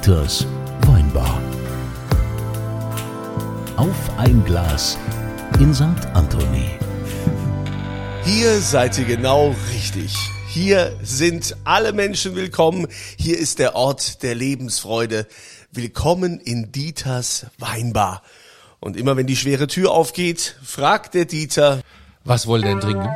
Dieters 0.00 0.46
Weinbar. 0.86 1.42
Auf 3.76 3.94
ein 4.16 4.42
Glas 4.46 4.96
in 5.58 5.74
St. 5.74 5.84
Anthony. 6.14 6.70
Hier 8.24 8.60
seid 8.60 8.96
ihr 8.96 9.04
genau 9.04 9.54
richtig. 9.74 10.16
Hier 10.48 10.96
sind 11.02 11.54
alle 11.64 11.92
Menschen 11.92 12.34
willkommen. 12.34 12.86
Hier 13.18 13.38
ist 13.38 13.58
der 13.58 13.76
Ort 13.76 14.22
der 14.22 14.34
Lebensfreude. 14.34 15.26
Willkommen 15.70 16.40
in 16.40 16.72
Dieters 16.72 17.48
Weinbar. 17.58 18.22
Und 18.78 18.96
immer 18.96 19.18
wenn 19.18 19.26
die 19.26 19.36
schwere 19.36 19.66
Tür 19.66 19.90
aufgeht, 19.90 20.56
fragt 20.62 21.12
der 21.12 21.26
Dieter, 21.26 21.82
Was 22.24 22.46
wollt 22.46 22.64
ihr 22.64 22.70
denn 22.70 22.80
trinken? 22.80 23.10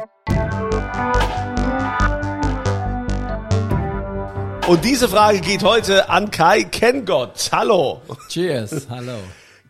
Und 4.66 4.84
diese 4.84 5.08
Frage 5.08 5.40
geht 5.40 5.62
heute 5.62 6.08
an 6.08 6.30
Kai 6.30 6.64
Kengott. 6.64 7.50
Hallo. 7.52 8.00
Cheers, 8.28 8.86
hallo. 8.88 9.18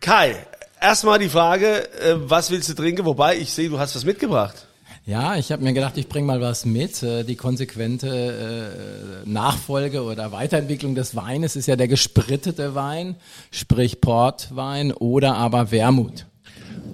Kai, 0.01 0.37
erstmal 0.81 1.19
die 1.19 1.29
Frage, 1.29 1.89
äh, 2.01 2.15
was 2.17 2.51
willst 2.51 2.69
du 2.69 2.75
trinken? 2.75 3.05
Wobei, 3.05 3.37
ich 3.37 3.53
sehe, 3.53 3.69
du 3.69 3.79
hast 3.79 3.97
was 3.97 4.05
mitgebracht. 4.05 4.67
Ja, 5.07 5.37
ich 5.37 5.53
habe 5.53 5.63
mir 5.63 5.73
gedacht, 5.75 5.97
ich 5.99 6.09
bringe 6.09 6.27
mal 6.27 6.41
was 6.41 6.65
mit. 6.65 7.03
Äh, 7.03 7.25
Die 7.25 7.37
konsequente 7.37 9.25
äh, 9.25 9.29
Nachfolge 9.29 10.03
oder 10.03 10.33
Weiterentwicklung 10.33 10.95
des 10.95 11.17
Weines 11.17 11.57
ist 11.57 11.67
ja 11.67 11.77
der 11.77 11.89
gesprittete 11.89 12.75
Wein, 12.75 13.17
sprich 13.51 14.01
Portwein 14.01 14.93
oder 14.93 15.35
aber 15.37 15.71
Wermut. 15.71 16.27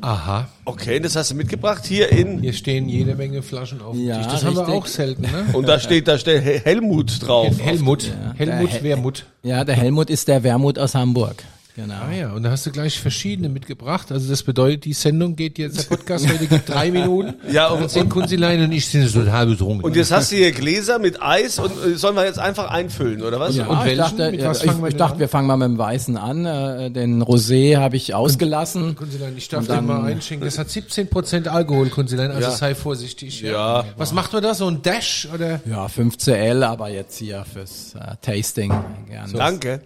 Aha. 0.03 0.49
Okay, 0.65 0.99
das 1.01 1.17
hast 1.17 1.31
du 1.31 1.35
mitgebracht 1.35 1.85
hier 1.85 2.11
in, 2.11 2.41
Hier 2.41 2.53
stehen 2.53 2.89
jede 2.89 3.15
Menge 3.15 3.43
Flaschen 3.43 3.83
auf 3.83 3.95
dem 3.97 4.07
Ja, 4.07 4.17
Tisch. 4.19 4.27
Das 4.33 4.45
haben 4.45 4.55
wir 4.57 4.61
richtig. 4.63 4.75
auch 4.83 4.87
selten, 4.87 5.23
ne? 5.23 5.47
und 5.53 5.69
da 5.69 5.79
steht, 5.79 6.09
da 6.09 6.19
steht 6.19 6.43
Hel- 6.43 6.61
Helmut 6.65 7.27
drauf. 7.27 7.55
Helmut. 7.61 8.11
Helmut 8.37 8.69
der 8.73 8.75
Hel- 8.79 8.83
Wermut. 8.83 9.27
Ja, 9.43 9.65
der 9.65 9.77
Helmut 9.77 10.11
ist 10.11 10.29
der 10.29 10.43
Wermut 10.43 10.79
aus 10.79 10.95
Hamburg. 10.95 11.45
Genau. 11.77 11.95
Ah 11.95 12.13
ja, 12.13 12.33
und 12.33 12.43
da 12.43 12.51
hast 12.51 12.67
du 12.67 12.73
gleich 12.73 12.99
verschiedene 13.01 13.49
mitgebracht. 13.49 14.11
Also 14.13 14.29
das 14.29 14.43
bedeutet, 14.43 14.85
die 14.85 14.93
Sendung 14.93 15.37
geht 15.37 15.57
jetzt, 15.59 15.79
der 15.91 15.97
Podcast 15.97 16.29
heute 16.29 16.47
geht 16.47 16.69
drei 16.69 16.91
Minuten. 16.93 17.35
Ja, 17.53 17.69
und- 17.69 17.83
und 17.83 17.89
zehn 17.91 18.09
Kunzilein 18.09 18.61
und 18.63 18.73
ich 18.73 18.87
sind 18.89 19.11
total 19.13 19.47
betrunken. 19.47 19.85
Und 19.85 19.95
jetzt 19.97 20.11
hast 20.11 20.33
du 20.33 20.37
hier 20.37 20.51
Gläser 20.53 20.99
mit 20.99 21.23
Eis 21.23 21.59
und 21.59 21.71
äh, 21.87 21.97
sollen 21.97 22.17
wir 22.17 22.25
jetzt 22.25 22.39
einfach 22.41 22.69
einfüllen, 22.71 23.23
oder 23.23 23.39
was? 23.39 23.55
Ja, 23.57 23.67
Und 23.67 23.79
ich 23.79 23.85
welchen? 23.85 23.99
dachte, 23.99 24.31
Mit 24.33 24.45
was 24.45 24.65
ich, 24.65 24.79
wir 24.79 24.89
ich 24.89 24.97
dachte 24.97 25.19
wir 25.21 25.29
fangen 25.29 25.47
mal 25.47 25.57
mit 25.57 25.69
dem 25.69 25.79
Weißen 25.79 26.17
an. 26.17 26.45
Äh, 26.45 26.91
Den 26.91 27.23
Rosé 27.23 27.77
habe 27.79 27.97
ich 27.97 28.15
ausgelassen. 28.15 28.97
Kunzilein, 28.97 29.35
ich 29.37 29.49
darf 29.49 29.61
Und 29.61 29.69
dir 29.71 29.75
dann- 29.77 29.87
mal 29.87 30.05
einschenken. 30.05 30.45
Das 30.45 30.59
hat 30.59 30.69
17% 30.69 31.47
Alkohol, 31.49 31.89
Kunzilein, 31.89 32.31
also 32.33 32.43
Ja. 32.43 32.51
sei 32.51 32.75
vorsichtig. 32.75 33.41
Ja. 33.43 33.85
Was 33.97 34.13
macht 34.13 34.33
man 34.33 34.43
da? 34.43 34.55
So 34.55 34.67
ein 34.67 34.83
Dash 34.83 35.29
oder? 35.33 35.61
Ja, 35.65 35.87
5CL, 35.87 36.63
aber 36.65 36.89
jetzt 36.91 37.17
hier 37.19 37.45
fürs 37.51 37.95
äh, 37.95 38.17
Tasting 38.21 38.73
gerne. 39.09 39.33
Danke. 39.33 39.81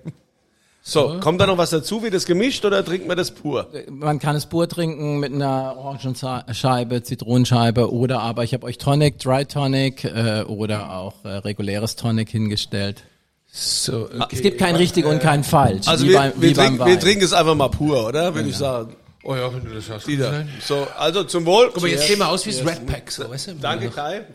So, 0.86 1.18
kommt 1.18 1.40
da 1.40 1.46
noch 1.46 1.56
was 1.56 1.70
dazu? 1.70 2.02
Wird 2.02 2.12
das 2.12 2.27
gemischt 2.27 2.62
oder 2.66 2.84
trinkt 2.84 3.08
man 3.08 3.16
das 3.16 3.30
pur? 3.30 3.70
Man 3.88 4.18
kann 4.18 4.36
es 4.36 4.44
pur 4.44 4.68
trinken 4.68 5.18
mit 5.18 5.32
einer 5.32 5.78
Orangenscheibe, 5.78 7.02
Zitronenscheibe 7.02 7.90
oder 7.90 8.20
aber 8.20 8.44
ich 8.44 8.52
habe 8.52 8.66
euch 8.66 8.77
Tonic, 8.77 9.18
Dry 9.18 9.46
Tonic 9.46 10.05
äh, 10.05 10.42
oder 10.42 10.92
auch 10.92 11.24
äh, 11.24 11.28
reguläres 11.28 11.96
Tonic 11.96 12.28
hingestellt. 12.28 13.02
So, 13.50 14.10
okay. 14.10 14.27
Es 14.30 14.42
gibt 14.42 14.58
kein 14.58 14.77
richtig 14.77 15.06
und 15.06 15.20
kein 15.20 15.42
falsch. 15.42 15.88
Also 15.88 16.05
wie 16.05 16.10
wir, 16.10 16.18
beim, 16.18 16.32
wir, 16.36 16.52
trinken, 16.52 16.84
wir 16.84 17.00
trinken 17.00 17.24
es 17.24 17.32
einfach 17.32 17.55
mal 17.55 17.68
pur, 17.68 18.06
oder? 18.06 18.34
Würde 18.34 18.50
ich 18.50 18.56
sagen. 18.56 18.94
Oh 19.22 19.34
ja, 19.34 19.50
wenn 19.55 19.64
du 19.64 19.74
das 19.74 19.88
hast. 19.88 20.06
Wieder. 20.06 20.27
Kunzilein. 20.27 20.60
So, 20.60 20.86
also 20.98 21.24
zum 21.24 21.46
Wohl. 21.46 21.70
Guck 21.72 21.80
mal, 21.80 21.88
jetzt 21.88 22.06
sehen 22.06 22.18
wir 22.18 22.28
aus 22.28 22.44
wie 22.44 22.50
das 22.50 22.60
Red 22.60 22.86
Pack, 22.86 23.10
so, 23.10 23.30
weißt 23.30 23.46
du? 23.46 23.55
Danke, 23.55 23.88
Kai. 23.88 24.27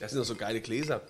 Das 0.00 0.10
sind 0.10 0.18
doch 0.18 0.26
so 0.26 0.34
geile 0.34 0.60
Gläser. 0.60 1.00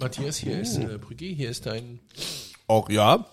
Matthias, 0.00 0.36
hier 0.36 0.60
ist 0.60 0.78
äh, 0.78 0.98
Brügge, 0.98 1.26
hier 1.26 1.50
ist 1.50 1.66
dein. 1.66 2.00
Auch 2.66 2.88
ja. 2.90 3.26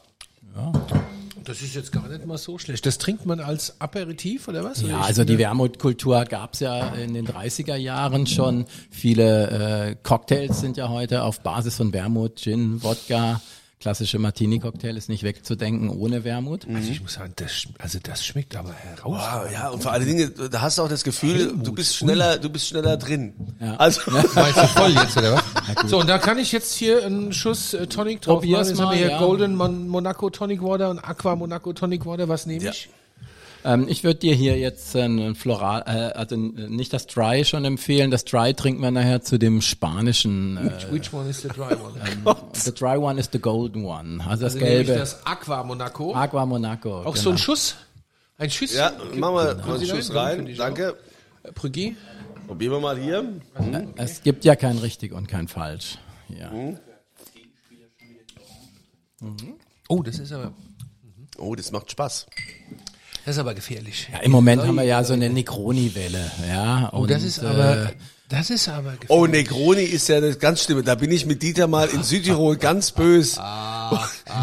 Das 1.43 1.61
ist 1.61 1.75
jetzt 1.75 1.91
gar 1.91 2.07
nicht 2.07 2.25
mal 2.25 2.37
so 2.37 2.57
schlecht. 2.57 2.85
Das 2.85 2.97
trinkt 2.97 3.25
man 3.25 3.39
als 3.39 3.81
Aperitif 3.81 4.47
oder 4.47 4.63
was? 4.63 4.81
Ja, 4.81 5.01
also 5.01 5.23
die 5.23 5.37
Wermutkultur 5.37 6.25
gab's 6.25 6.59
ja 6.59 6.93
in 6.93 7.13
den 7.13 7.27
30er 7.27 7.75
Jahren 7.75 8.27
schon. 8.27 8.65
Viele 8.89 9.89
äh, 9.89 9.95
Cocktails 10.03 10.59
sind 10.59 10.77
ja 10.77 10.89
heute 10.89 11.23
auf 11.23 11.41
Basis 11.41 11.77
von 11.77 11.93
Wermut, 11.93 12.39
Gin, 12.39 12.83
Wodka. 12.83 13.41
Klassische 13.81 14.19
Martini-Cocktail 14.19 14.95
ist 14.95 15.09
nicht 15.09 15.23
wegzudenken 15.23 15.89
ohne 15.89 16.23
Wermut. 16.23 16.67
Also 16.73 16.91
ich 16.91 17.01
muss 17.01 17.13
sagen, 17.13 17.33
das, 17.35 17.51
sch- 17.51 17.67
also 17.79 17.97
das 18.01 18.23
schmeckt 18.23 18.55
aber 18.55 18.71
heraus. 18.73 19.19
Wow, 19.21 19.51
ja, 19.51 19.69
und 19.69 19.81
vor 19.81 19.91
allen 19.91 20.05
Dingen, 20.05 20.31
da 20.51 20.61
hast 20.61 20.77
du 20.77 20.83
auch 20.83 20.87
das 20.87 21.03
Gefühl, 21.03 21.51
du 21.63 21.71
bist 21.73 21.95
schneller, 21.95 22.37
du 22.37 22.49
bist 22.51 22.67
schneller 22.67 22.95
drin. 22.97 23.33
Ja. 23.59 23.75
Also, 23.77 24.01
du 24.11 24.19
voll 24.19 24.91
jetzt, 24.91 25.17
oder 25.17 25.33
was? 25.33 25.89
so, 25.89 25.99
und 25.99 26.07
da 26.07 26.19
kann 26.19 26.37
ich 26.37 26.51
jetzt 26.51 26.73
hier 26.75 27.03
einen 27.03 27.33
Schuss 27.33 27.73
äh, 27.73 27.87
Tonic 27.87 28.21
drauf 28.21 28.41
Probier's 28.41 28.59
machen. 28.59 28.69
Jetzt 28.69 28.79
haben 28.79 28.85
mal, 28.85 28.91
wir 28.93 28.99
hier 28.99 29.09
ja. 29.11 29.19
Golden 29.19 29.55
Mon 29.55 29.87
Monaco 29.87 30.29
Tonic 30.29 30.61
Water 30.61 30.91
und 30.91 30.99
Aqua 30.99 31.35
Monaco 31.35 31.73
Tonic 31.73 32.05
Water. 32.05 32.29
Was 32.29 32.45
nehme 32.45 32.69
ich? 32.69 32.87
Ähm, 33.63 33.85
ich 33.87 34.03
würde 34.03 34.19
dir 34.19 34.33
hier 34.33 34.57
jetzt 34.57 34.95
äh, 34.95 35.03
ein 35.03 35.35
Floral, 35.35 35.83
äh, 35.85 36.17
also 36.17 36.35
äh, 36.35 36.37
nicht 36.37 36.93
das 36.93 37.07
Dry 37.07 37.45
schon 37.45 37.63
empfehlen. 37.65 38.09
Das 38.11 38.25
Dry 38.25 38.53
trinkt 38.53 38.79
man 38.81 38.93
nachher 38.93 39.21
zu 39.21 39.37
dem 39.37 39.61
spanischen. 39.61 40.57
Äh, 40.57 40.91
Which 40.91 41.13
one 41.13 41.29
is 41.29 41.41
the 41.41 41.49
dry 41.49 41.73
one? 41.75 42.35
the 42.53 42.73
Dry 42.73 42.97
one 42.97 43.19
is 43.19 43.29
the 43.31 43.39
golden 43.39 43.85
one. 43.85 44.19
Also 44.27 44.43
das 44.43 44.53
Also 44.55 44.65
ich 44.65 44.71
gelbe. 44.71 44.95
das 44.95 45.25
Aqua 45.25 45.63
Monaco. 45.63 46.13
Aqua 46.13 46.45
Monaco. 46.45 47.01
Auch 47.01 47.13
genau. 47.13 47.15
so 47.15 47.29
ein 47.31 47.37
Schuss? 47.37 47.75
Ein 48.37 48.49
Schuss? 48.49 48.73
ja, 48.73 48.91
machen 49.15 49.35
wir 49.35 49.55
Können 49.55 49.77
einen 49.77 49.85
Schuss 49.87 50.13
rein? 50.15 50.53
Danke. 50.57 50.97
Äh, 51.43 51.51
Brügge? 51.51 51.95
Probieren 52.47 52.73
wir 52.73 52.79
mal 52.79 52.97
hier. 52.97 53.23
Es 53.95 54.23
gibt 54.23 54.43
ja 54.43 54.55
kein 54.55 54.77
richtig 54.79 55.13
und 55.13 55.27
kein 55.27 55.47
falsch. 55.47 55.97
Ja. 56.27 56.51
Oh, 59.87 60.01
das 60.01 60.19
ist 60.19 60.31
aber, 60.31 60.51
Oh, 61.37 61.55
das 61.55 61.71
macht 61.71 61.91
Spaß. 61.91 62.27
Das 63.25 63.35
ist 63.35 63.39
aber 63.39 63.53
gefährlich. 63.53 64.07
Ja, 64.11 64.19
Im 64.19 64.31
Moment 64.31 64.63
haben 64.63 64.75
wir 64.75 64.83
ja 64.83 65.03
so 65.03 65.13
eine 65.13 65.29
Negroni-Welle. 65.29 66.31
Ja, 66.49 66.89
Oh, 66.93 67.05
das 67.05 67.23
ist 67.23 67.41
äh, 67.41 67.45
aber, 67.45 67.91
das 68.29 68.49
ist 68.49 68.67
aber 68.69 68.91
gefährlich. 68.91 69.09
Oh, 69.09 69.27
Negroni 69.27 69.83
ist 69.83 70.07
ja 70.09 70.19
das 70.21 70.39
ganz 70.39 70.63
Schlimme. 70.63 70.83
Da 70.83 70.95
bin 70.95 71.11
ich 71.11 71.25
mit 71.25 71.43
Dieter 71.43 71.67
mal 71.67 71.87
in 71.89 72.03
Südtirol 72.03 72.57
ganz 72.57 72.91
bös. 72.91 73.39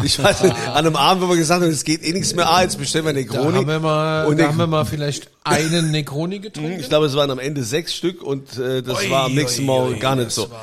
Ich 0.03 0.21
weiß 0.23 0.43
nicht, 0.43 0.55
an 0.67 0.75
einem 0.85 0.95
Abend, 0.95 1.23
wo 1.23 1.29
wir 1.29 1.35
gesagt 1.35 1.63
haben, 1.63 1.69
es 1.71 1.83
geht 1.83 2.03
eh 2.03 2.13
nichts 2.13 2.35
mehr. 2.35 2.47
Ah, 2.49 2.61
jetzt 2.61 2.77
bestellen 2.77 3.05
wir 3.05 3.13
Da 3.13 3.19
Negroni. 3.19 3.57
haben 3.57 3.67
wir 3.67 3.79
mal, 3.79 4.27
Und 4.27 4.39
da 4.39 4.47
haben 4.47 4.57
wir 4.57 4.67
mal 4.67 4.85
vielleicht 4.85 5.29
einen 5.43 5.89
Negroni 5.89 6.37
getrunken. 6.39 6.79
Ich 6.79 6.87
glaube, 6.89 7.07
es 7.07 7.15
waren 7.15 7.31
am 7.31 7.39
Ende 7.39 7.63
sechs 7.63 7.95
Stück 7.95 8.21
und 8.21 8.57
äh, 8.59 8.83
das 8.83 8.99
Ui, 8.99 9.09
war 9.09 9.25
am 9.25 9.33
nächsten 9.33 9.65
Mal 9.65 9.89
ui, 9.89 9.97
gar 9.99 10.15
nicht 10.15 10.27
das 10.27 10.35
so. 10.35 10.51
war- 10.51 10.61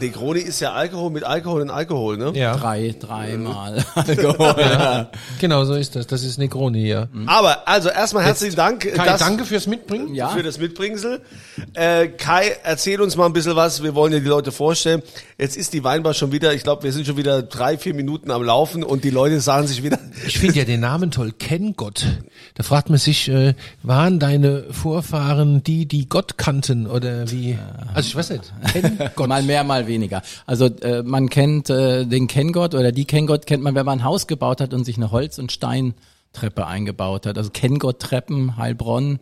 Negroni 0.00 0.40
ist 0.40 0.60
ja 0.60 0.72
Alkohol 0.72 1.10
mit 1.10 1.24
Alkohol 1.24 1.62
und 1.62 1.70
Alkohol, 1.70 2.16
ne? 2.16 2.32
Ja, 2.34 2.56
drei, 2.56 2.94
dreimal 2.98 3.84
Alkohol. 3.94 5.08
genau 5.40 5.64
so 5.64 5.74
ist 5.74 5.96
das. 5.96 6.06
Das 6.06 6.22
ist 6.24 6.38
Negroni, 6.38 6.86
ja. 6.88 7.08
Aber 7.26 7.66
also 7.68 7.88
erstmal 7.88 8.24
herzlichen 8.24 8.56
Dank 8.56 8.80
Kai, 8.94 9.04
dass- 9.06 9.20
danke 9.20 9.44
fürs 9.44 9.66
Mitbringen. 9.66 10.14
Ja. 10.14 10.28
für 10.28 10.42
das 10.42 10.58
Mitbringsel. 10.58 11.20
Äh, 11.74 12.08
Kai, 12.08 12.56
erzähl 12.64 13.00
uns 13.00 13.16
mal 13.16 13.26
ein 13.26 13.32
bisschen 13.32 13.56
was. 13.56 13.82
Wir 13.82 13.94
wollen 13.94 14.12
ja 14.12 14.20
die 14.20 14.28
Leute 14.28 14.52
vorstellen. 14.52 15.02
Jetzt 15.38 15.56
ist 15.56 15.72
die 15.72 15.84
Weinbar 15.84 16.14
schon 16.14 16.32
wieder, 16.32 16.54
ich 16.54 16.62
glaube, 16.62 16.82
wir 16.84 16.92
sind 16.92 17.06
schon 17.06 17.16
wieder 17.16 17.42
drei, 17.42 17.76
vier 17.78 17.94
Minuten 17.94 18.30
am 18.30 18.42
Laufen 18.42 18.82
und 18.82 19.04
die 19.04 19.10
Leute 19.10 19.40
sagen 19.40 19.66
sich 19.66 19.82
wieder, 19.82 19.98
Ich 20.26 20.38
finde 20.38 20.58
ja 20.58 20.64
den 20.64 20.80
Namen 20.80 21.10
toll, 21.10 21.32
Kenn 21.38 21.74
Gott. 21.76 22.06
Da 22.54 22.62
fragt 22.62 22.88
man 22.88 22.98
sich, 22.98 23.28
äh, 23.28 23.54
waren 23.82 24.18
deine 24.20 24.64
Vorfahren 24.70 25.62
die, 25.64 25.86
die 25.86 26.08
Gott 26.08 26.38
kannten 26.38 26.86
oder 26.86 27.30
wie? 27.30 27.58
Also 27.94 28.08
ich 28.08 28.16
weiß 28.16 28.30
nicht. 28.30 28.52
Kenn 28.72 28.98
Gott. 29.16 29.28
Mal 29.28 29.42
mehr, 29.42 29.64
mal 29.64 29.83
weniger. 29.86 30.22
Also 30.46 30.66
äh, 30.66 31.02
man 31.02 31.28
kennt 31.28 31.70
äh, 31.70 32.04
den 32.04 32.26
Kenngott 32.26 32.74
oder 32.74 32.92
die 32.92 33.04
Kenngott 33.04 33.46
kennt 33.46 33.62
man, 33.62 33.74
wenn 33.74 33.86
man 33.86 34.00
ein 34.00 34.04
Haus 34.04 34.26
gebaut 34.26 34.60
hat 34.60 34.74
und 34.74 34.84
sich 34.84 34.96
eine 34.96 35.10
Holz- 35.10 35.38
und 35.38 35.52
Steintreppe 35.52 36.66
eingebaut 36.66 37.26
hat. 37.26 37.38
Also 37.38 37.50
Kenngott-Treppen, 37.50 38.56
Heilbronn, 38.56 39.18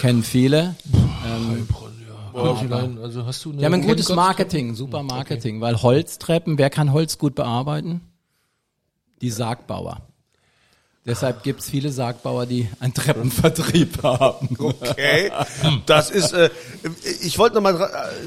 kennen 0.00 0.22
viele. 0.22 0.74
Kunzilein, 2.32 2.98
also 2.98 3.24
hast 3.24 3.44
du 3.44 3.52
eine 3.52 3.64
haben 3.64 3.74
ein 3.74 3.86
gutes 3.86 4.10
Marketing, 4.10 4.74
super 4.74 5.02
Marketing, 5.02 5.60
weil 5.60 5.80
Holztreppen, 5.82 6.58
wer 6.58 6.68
kann 6.70 6.92
Holz 6.92 7.18
gut 7.18 7.34
bearbeiten? 7.34 8.02
Die 9.22 9.30
Sargbauer. 9.30 10.02
Deshalb 11.06 11.44
gibt's 11.44 11.70
viele 11.70 11.92
Sargbauer, 11.92 12.46
die 12.46 12.68
einen 12.80 12.92
Treppenvertrieb 12.92 14.02
haben. 14.02 14.56
okay, 14.58 15.30
das 15.86 16.10
ist, 16.10 16.32
äh, 16.32 16.50
ich 17.22 17.38
wollte 17.38 17.54
nochmal, 17.54 17.74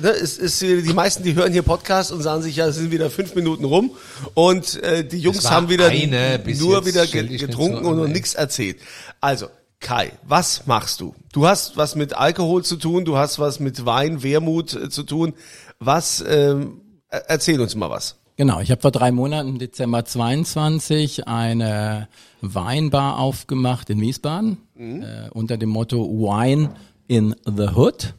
ne, 0.02 0.10
es 0.12 0.38
ist, 0.38 0.64
äh, 0.64 0.82
die 0.82 0.94
meisten, 0.94 1.24
die 1.24 1.36
hören 1.36 1.52
hier 1.52 1.64
Podcast 1.64 2.12
und 2.14 2.22
sagen 2.22 2.42
sich, 2.42 2.56
ja, 2.56 2.68
es 2.68 2.76
sind 2.78 2.92
wieder 2.92 3.10
fünf 3.10 3.36
Minuten 3.36 3.66
rum 3.66 3.92
und 4.34 4.82
äh, 4.82 5.04
die 5.04 5.20
Jungs 5.20 5.50
haben 5.52 5.68
wieder 5.70 5.88
eine 5.88 6.40
nur 6.58 6.86
wieder 6.86 7.06
getrunken 7.06 7.84
so 7.84 7.90
und 7.90 8.12
nichts 8.14 8.34
erzählt. 8.36 8.78
Also, 9.20 9.48
Kai, 9.82 10.12
was 10.24 10.66
machst 10.66 11.00
du? 11.02 11.14
Du 11.34 11.48
hast 11.48 11.76
was 11.78 11.96
mit 11.96 12.14
Alkohol 12.14 12.64
zu 12.64 12.76
tun, 12.78 13.04
du 13.06 13.18
hast 13.18 13.40
was 13.40 13.60
mit 13.60 13.86
Wein, 13.86 14.24
Wermut 14.24 14.74
äh, 14.74 14.90
zu 14.90 15.04
tun. 15.04 15.34
Was, 15.80 16.24
ähm, 16.28 16.82
er- 17.10 17.30
erzähl 17.30 17.60
uns 17.62 17.76
mal 17.76 17.90
was. 17.90 18.16
Genau, 18.40 18.62
ich 18.62 18.72
habe 18.72 18.80
vor 18.80 18.92
drei 18.92 19.12
Monaten, 19.12 19.50
im 19.50 19.60
Dezember 19.60 20.06
22, 20.06 21.28
eine 21.28 22.08
Weinbar 22.40 23.20
aufgemacht 23.20 23.90
in 23.90 24.00
Wiesbaden 24.00 24.60
äh, 24.78 25.30
unter 25.34 25.58
dem 25.58 25.68
Motto 25.68 26.08
Wine 26.08 26.70
in 27.10 27.36
the 27.46 27.76
Hood. 27.76 28.14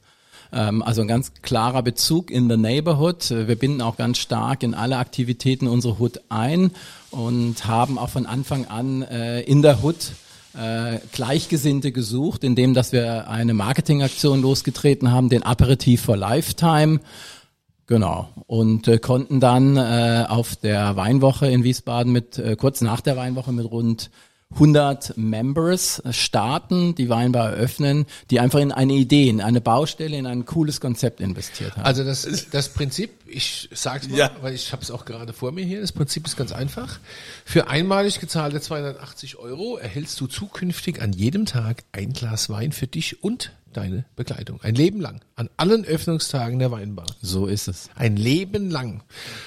Ähm, 0.52 0.82
also 0.82 1.00
ein 1.00 1.08
ganz 1.08 1.32
klarer 1.40 1.82
Bezug 1.82 2.31
in 2.31 2.50
the 2.50 2.58
neighborhood. 2.58 3.31
Wir 3.31 3.56
binden 3.56 3.81
auch 3.81 3.96
ganz 3.96 4.19
stark 4.19 4.62
in 4.62 4.75
alle 4.75 4.99
Aktivitäten 4.99 5.67
unsere 5.67 5.99
Hood 5.99 6.20
ein 6.28 6.73
und 7.11 7.66
haben 7.66 7.96
auch 7.96 8.11
von 8.11 8.26
Anfang 8.26 8.66
an 8.66 9.00
äh, 9.00 9.40
in 9.40 9.62
der 9.62 9.82
Hood 9.82 10.12
äh, 10.52 10.99
Gleichgesinnte 11.12 11.93
gesucht, 11.93 12.44
indem 12.44 12.75
dass 12.75 12.93
wir 12.93 13.28
eine 13.28 13.55
Marketingaktion 13.55 14.43
losgetreten 14.43 15.12
haben, 15.12 15.31
den 15.31 15.44
Aperitif 15.44 16.02
for 16.02 16.19
Lifetime. 16.19 17.00
Genau. 17.90 18.28
Und 18.46 18.87
äh, 18.87 18.98
konnten 18.98 19.40
dann 19.40 19.76
äh, 19.76 20.25
auf 20.28 20.54
der 20.54 20.94
Weinwoche 20.94 21.48
in 21.48 21.64
Wiesbaden 21.64 22.12
mit, 22.12 22.38
äh, 22.38 22.54
kurz 22.54 22.82
nach 22.82 23.00
der 23.00 23.16
Weinwoche 23.16 23.50
mit 23.50 23.69
rund 23.69 24.12
100 24.55 25.17
Members 25.17 26.02
starten, 26.11 26.94
die 26.97 27.08
Weinbar 27.08 27.50
eröffnen, 27.50 28.06
die 28.31 28.41
einfach 28.41 28.58
in 28.58 28.73
eine 28.73 28.94
Idee, 28.94 29.29
in 29.29 29.41
eine 29.41 29.61
Baustelle, 29.61 30.17
in 30.17 30.26
ein 30.26 30.44
cooles 30.44 30.81
Konzept 30.81 31.20
investiert 31.20 31.76
haben. 31.76 31.85
Also 31.85 32.02
das, 32.05 32.26
das 32.50 32.69
Prinzip, 32.70 33.11
ich 33.26 33.69
sag's 33.73 34.08
mal, 34.08 34.19
Ja. 34.19 34.31
weil 34.41 34.55
ich 34.55 34.73
habe 34.73 34.82
es 34.82 34.91
auch 34.91 35.05
gerade 35.05 35.32
vor 35.32 35.52
mir 35.52 35.64
hier, 35.64 35.81
das 35.81 35.93
Prinzip 35.93 36.26
ist 36.26 36.37
ganz 36.37 36.50
einfach. 36.52 36.99
Für 37.44 37.69
einmalig 37.69 38.19
gezahlte 38.19 38.61
280 38.61 39.37
Euro 39.37 39.76
erhältst 39.76 40.20
du 40.20 40.26
zukünftig 40.26 41.00
an 41.00 41.12
jedem 41.12 41.47
Tag 41.47 41.85
ein 41.93 42.12
Glas 42.12 42.50
Wein 42.50 42.73
für 42.73 42.88
dich 42.88 43.23
und 43.23 43.52
deine 43.73 44.05
Begleitung. 44.17 44.58
Ein 44.62 44.75
Leben 44.75 45.00
lang. 45.00 45.20
An 45.37 45.49
allen 45.56 45.85
Öffnungstagen 45.85 46.58
der 46.58 46.73
Weinbar. 46.73 47.06
so 47.23 47.47
ist 47.47 47.69
es. 47.69 47.88
Ein 47.94 48.17
Leben 48.17 48.69
lang. 48.69 49.02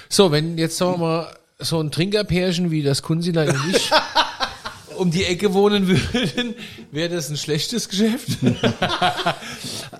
So, 0.08 0.32
wenn 0.32 0.56
jetzt 0.56 0.78
sagen 0.78 0.94
wir 0.94 1.06
mal 1.06 1.36
so 1.58 1.78
ein 1.78 1.90
Trinkerpärchen 1.92 2.70
wie 2.70 2.82
das 2.82 3.02
Kunzilein 3.02 3.50
und 3.50 3.76
ich 3.76 3.90
um 4.96 5.10
die 5.10 5.24
Ecke 5.24 5.54
wohnen 5.54 5.88
würden, 5.88 6.54
wäre 6.90 7.14
das 7.14 7.30
ein 7.30 7.36
schlechtes 7.36 7.88
Geschäft. 7.88 8.38
ähm, 8.42 8.54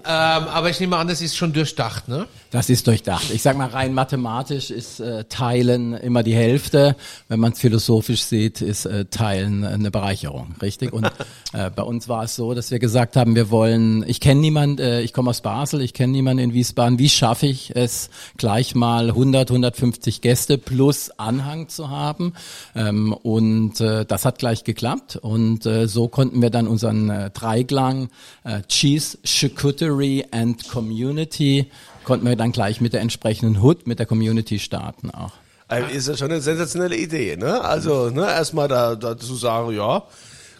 aber 0.04 0.70
ich 0.70 0.80
nehme 0.80 0.96
an, 0.96 1.08
das 1.08 1.20
ist 1.20 1.36
schon 1.36 1.52
durchdacht, 1.52 2.08
ne? 2.08 2.26
Das 2.54 2.70
ist 2.70 2.86
durchdacht. 2.86 3.32
Ich 3.32 3.42
sag 3.42 3.56
mal, 3.56 3.66
rein 3.66 3.94
mathematisch 3.94 4.70
ist 4.70 5.00
äh, 5.00 5.24
Teilen 5.24 5.92
immer 5.92 6.22
die 6.22 6.36
Hälfte. 6.36 6.94
Wenn 7.26 7.40
man 7.40 7.50
es 7.50 7.58
philosophisch 7.58 8.22
sieht, 8.22 8.60
ist 8.60 8.86
äh, 8.86 9.06
Teilen 9.06 9.64
eine 9.64 9.90
Bereicherung, 9.90 10.54
richtig? 10.62 10.92
Und 10.92 11.04
äh, 11.52 11.70
bei 11.74 11.82
uns 11.82 12.08
war 12.08 12.22
es 12.22 12.36
so, 12.36 12.54
dass 12.54 12.70
wir 12.70 12.78
gesagt 12.78 13.16
haben, 13.16 13.34
wir 13.34 13.50
wollen, 13.50 14.04
ich 14.06 14.20
kenne 14.20 14.40
niemand, 14.40 14.78
äh, 14.78 15.00
ich 15.00 15.12
komme 15.12 15.30
aus 15.30 15.40
Basel, 15.40 15.80
ich 15.80 15.94
kenne 15.94 16.12
niemanden 16.12 16.44
in 16.44 16.52
Wiesbaden. 16.52 17.00
Wie 17.00 17.08
schaffe 17.08 17.48
ich 17.48 17.74
es, 17.74 18.08
gleich 18.36 18.76
mal 18.76 19.08
100, 19.08 19.50
150 19.50 20.20
Gäste 20.20 20.56
plus 20.56 21.10
Anhang 21.10 21.68
zu 21.68 21.90
haben? 21.90 22.34
Ähm, 22.76 23.12
und 23.12 23.80
äh, 23.80 24.04
das 24.06 24.24
hat 24.24 24.38
gleich 24.38 24.62
geklappt. 24.62 25.16
Und 25.16 25.66
äh, 25.66 25.88
so 25.88 26.06
konnten 26.06 26.40
wir 26.40 26.50
dann 26.50 26.68
unseren 26.68 27.10
äh, 27.10 27.30
Dreiklang 27.30 28.10
äh, 28.44 28.62
Cheese, 28.68 29.18
Charcuterie 29.24 30.26
and 30.30 30.68
Community 30.68 31.68
konnten 32.04 32.26
wir 32.26 32.36
dann 32.36 32.52
gleich 32.52 32.80
mit 32.80 32.92
der 32.92 33.00
entsprechenden 33.00 33.62
Hood, 33.62 33.86
mit 33.86 33.98
der 33.98 34.06
Community 34.06 34.58
starten 34.58 35.10
auch. 35.10 35.32
Also 35.66 35.88
ist 35.88 36.08
ja 36.08 36.16
schon 36.16 36.30
eine 36.30 36.40
sensationelle 36.40 36.96
Idee, 36.96 37.36
ne? 37.36 37.62
Also, 37.62 38.10
ne, 38.10 38.26
erstmal 38.26 38.68
da, 38.68 38.96
dazu 38.96 39.34
sagen, 39.34 39.74
ja, 39.74 40.04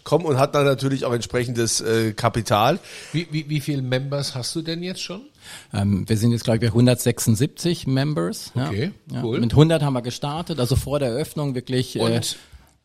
komm 0.03 0.25
und 0.25 0.39
hat 0.39 0.55
dann 0.55 0.65
natürlich 0.65 1.05
auch 1.05 1.13
entsprechendes 1.13 1.81
äh, 1.81 2.13
Kapital. 2.13 2.79
Wie, 3.11 3.27
wie, 3.31 3.49
wie 3.49 3.59
viele 3.59 3.81
Members 3.81 4.35
hast 4.35 4.55
du 4.55 4.61
denn 4.61 4.81
jetzt 4.81 5.01
schon? 5.01 5.21
Ähm, 5.73 6.07
wir 6.07 6.17
sind 6.17 6.31
jetzt, 6.31 6.43
glaube 6.43 6.57
ich, 6.57 6.61
bei 6.61 6.67
176 6.67 7.87
Members. 7.87 8.51
Okay, 8.55 8.91
ja. 9.11 9.23
cool. 9.23 9.35
Ja, 9.35 9.41
mit 9.41 9.51
100 9.51 9.83
haben 9.83 9.93
wir 9.93 10.01
gestartet, 10.01 10.59
also 10.59 10.75
vor 10.75 10.99
der 10.99 11.09
Eröffnung 11.09 11.53
wirklich. 11.55 11.97
Äh, 11.97 11.99
Und 11.99 12.37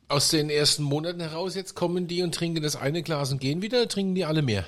aus 0.08 0.28
den 0.28 0.50
ersten 0.50 0.82
Monaten 0.82 1.20
heraus 1.20 1.54
jetzt 1.54 1.74
kommen 1.74 2.08
die 2.08 2.22
und 2.22 2.34
trinken 2.34 2.62
das 2.62 2.74
eine 2.74 3.02
Glas 3.02 3.30
und 3.30 3.40
gehen 3.40 3.62
wieder, 3.62 3.86
trinken 3.86 4.14
die 4.14 4.24
alle 4.24 4.42
mehr? 4.42 4.64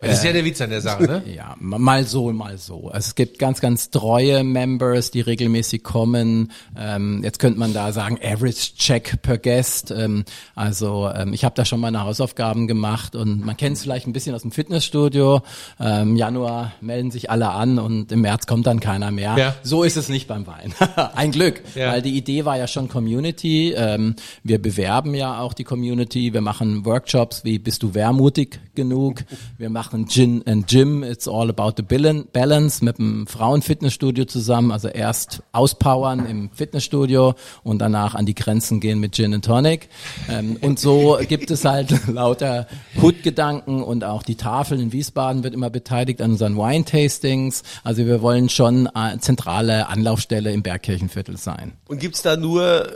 Das 0.00 0.18
ist 0.18 0.24
ja 0.24 0.32
der 0.32 0.44
Witz 0.44 0.60
an 0.60 0.70
der 0.70 0.80
Sache, 0.80 1.04
ne? 1.04 1.22
Ja, 1.34 1.54
ma- 1.58 1.78
mal 1.78 2.04
so, 2.04 2.32
mal 2.32 2.58
so. 2.58 2.88
Also 2.88 3.08
es 3.08 3.14
gibt 3.14 3.38
ganz, 3.38 3.60
ganz 3.60 3.90
treue 3.90 4.44
Members, 4.44 5.10
die 5.10 5.20
regelmäßig 5.20 5.82
kommen. 5.82 6.52
Ähm, 6.78 7.22
jetzt 7.24 7.38
könnte 7.38 7.58
man 7.58 7.72
da 7.72 7.92
sagen, 7.92 8.18
Average 8.22 8.74
Check 8.76 9.22
per 9.22 9.38
Guest. 9.38 9.90
Ähm, 9.90 10.24
also 10.54 11.08
ähm, 11.14 11.32
ich 11.32 11.44
habe 11.44 11.54
da 11.54 11.64
schon 11.64 11.80
meine 11.80 12.02
Hausaufgaben 12.04 12.66
gemacht 12.66 13.16
und 13.16 13.44
man 13.44 13.56
kennt 13.56 13.76
es 13.76 13.82
vielleicht 13.82 14.06
ein 14.06 14.12
bisschen 14.12 14.34
aus 14.34 14.42
dem 14.42 14.50
Fitnessstudio. 14.52 15.42
Ähm, 15.80 16.10
Im 16.10 16.16
Januar 16.16 16.72
melden 16.80 17.10
sich 17.10 17.30
alle 17.30 17.50
an 17.50 17.78
und 17.78 18.12
im 18.12 18.20
März 18.20 18.46
kommt 18.46 18.66
dann 18.66 18.80
keiner 18.80 19.10
mehr. 19.10 19.36
Ja. 19.38 19.54
So 19.62 19.82
ist 19.82 19.96
es 19.96 20.08
nicht 20.08 20.26
beim 20.28 20.46
Wein. 20.46 20.74
ein 21.14 21.32
Glück, 21.32 21.62
Ja. 21.74 21.92
weil 21.92 22.02
die 22.02 22.16
Idee 22.16 22.44
war 22.44 22.56
ja 22.58 22.66
schon 22.68 22.88
Community. 22.88 23.72
Ähm, 23.76 24.14
wir 24.42 24.60
bewerben 24.60 25.14
ja 25.14 25.40
auch 25.40 25.54
die 25.54 25.64
Community. 25.64 26.32
Wir 26.32 26.40
machen 26.42 26.84
Workshops 26.84 27.44
wie 27.44 27.58
Bist 27.58 27.82
du 27.82 27.94
wermutig 27.94 28.60
genug? 28.76 29.24
Wir 29.58 29.70
machen 29.70 30.06
Gin 30.08 30.42
and 30.46 30.68
Gym. 30.68 31.02
It's 31.02 31.26
all 31.26 31.50
about 31.50 31.72
the 31.76 31.82
balance 31.82 32.84
mit 32.84 32.98
dem 32.98 33.26
Frauenfitnessstudio 33.26 34.26
zusammen. 34.26 34.70
Also 34.70 34.88
erst 34.88 35.42
auspowern 35.52 36.26
im 36.26 36.50
Fitnessstudio 36.50 37.34
und 37.64 37.80
danach 37.80 38.14
an 38.14 38.26
die 38.26 38.34
Grenzen 38.34 38.80
gehen 38.80 39.00
mit 39.00 39.14
Gin 39.14 39.34
and 39.34 39.44
Tonic. 39.44 39.88
Ähm, 40.28 40.56
und 40.60 40.78
so 40.78 41.18
gibt 41.28 41.50
es 41.50 41.64
halt 41.64 42.06
lauter 42.06 42.66
Hood-Gedanken 43.00 43.82
und 43.82 44.04
auch 44.04 44.22
die 44.22 44.36
Tafel 44.36 44.80
in 44.80 44.92
Wiesbaden 44.92 45.42
wird 45.42 45.54
immer 45.54 45.70
beteiligt 45.70 46.22
an 46.22 46.32
unseren 46.32 46.56
Wine-Tastings. 46.56 47.62
Also 47.82 48.06
wir 48.06 48.22
wollen 48.22 48.48
schon 48.48 48.86
äh, 48.94 49.18
zentrale 49.18 49.88
Anlaufstelle 49.88 50.52
im 50.52 50.62
Bergkirchenviertel 50.62 51.36
sein. 51.36 51.72
Und 51.88 51.98
gibt's 51.98 52.22
da 52.22 52.36
nur 52.36 52.86
äh, 52.86 52.92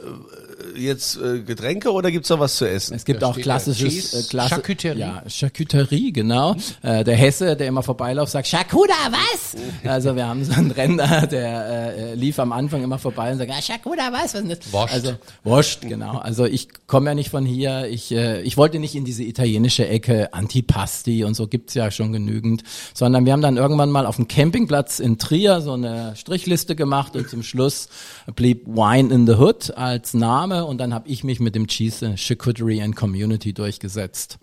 jetzt 0.76 1.16
äh, 1.16 1.40
Getränke 1.40 1.92
oder 1.92 2.10
gibt's 2.10 2.28
da 2.28 2.38
was 2.38 2.56
zu 2.56 2.68
essen? 2.68 2.94
Es 2.94 3.04
gibt 3.04 3.22
Da 3.22 3.28
auch 3.28 3.36
klassisches 3.36 3.92
Cheese, 3.94 4.18
äh, 4.18 4.22
Klasse, 4.22 4.54
Charcuterie. 4.56 4.98
Ja, 4.98 5.22
Charcuterie, 5.26 6.12
genau. 6.12 6.56
Äh, 6.82 7.04
der 7.04 7.16
Hesse, 7.16 7.56
der 7.56 7.66
immer 7.66 7.82
vorbeiläuft, 7.82 8.32
sagt 8.32 8.48
Charcuter, 8.48 8.94
was? 9.10 9.56
Also 9.84 10.16
wir 10.16 10.26
haben 10.26 10.44
so 10.44 10.52
einen 10.52 10.70
Render, 10.70 11.26
der 11.26 11.96
äh, 11.96 12.14
lief 12.14 12.38
am 12.38 12.52
Anfang 12.52 12.82
immer 12.82 12.98
vorbei 12.98 13.32
und 13.32 13.38
sagt, 13.38 13.50
ja, 13.50 13.60
Charcuter, 13.60 14.12
was? 14.12 14.34
was 14.34 14.42
ist? 14.42 14.72
Wurst. 14.72 14.92
Also 14.92 15.14
Wurst, 15.44 15.80
genau. 15.82 16.18
Also 16.18 16.44
ich 16.44 16.68
komme 16.86 17.10
ja 17.10 17.14
nicht 17.14 17.30
von 17.30 17.44
hier. 17.44 17.86
Ich 17.88 18.12
äh, 18.12 18.42
ich 18.42 18.56
wollte 18.56 18.78
nicht 18.78 18.94
in 18.94 19.04
diese 19.04 19.22
italienische 19.24 19.86
Ecke 19.88 20.32
Antipasti 20.32 21.24
und 21.24 21.34
so 21.34 21.46
gibt's 21.46 21.74
ja 21.74 21.90
schon 21.90 22.12
genügend, 22.12 22.62
sondern 22.94 23.26
wir 23.26 23.32
haben 23.32 23.42
dann 23.42 23.56
irgendwann 23.56 23.90
mal 23.90 24.06
auf 24.06 24.16
dem 24.16 24.28
Campingplatz 24.28 24.98
in 24.98 25.18
Trier 25.18 25.60
so 25.60 25.72
eine 25.72 26.14
Strichliste 26.16 26.76
gemacht 26.76 27.16
und 27.16 27.28
zum 27.28 27.42
Schluss 27.42 27.88
blieb 28.34 28.66
Wine 28.66 29.12
in 29.12 29.26
the 29.26 29.34
Hood 29.34 29.76
als 29.76 30.14
Name 30.14 30.50
und 30.50 30.79
dann 30.79 30.93
habe 30.94 31.08
ich 31.08 31.25
mich 31.25 31.41
mit 31.41 31.55
dem 31.55 31.67
Cheese 31.67 32.17
Charcuterie 32.17 32.82
and 32.82 32.94
Community 32.97 33.52
durchgesetzt. 33.52 34.38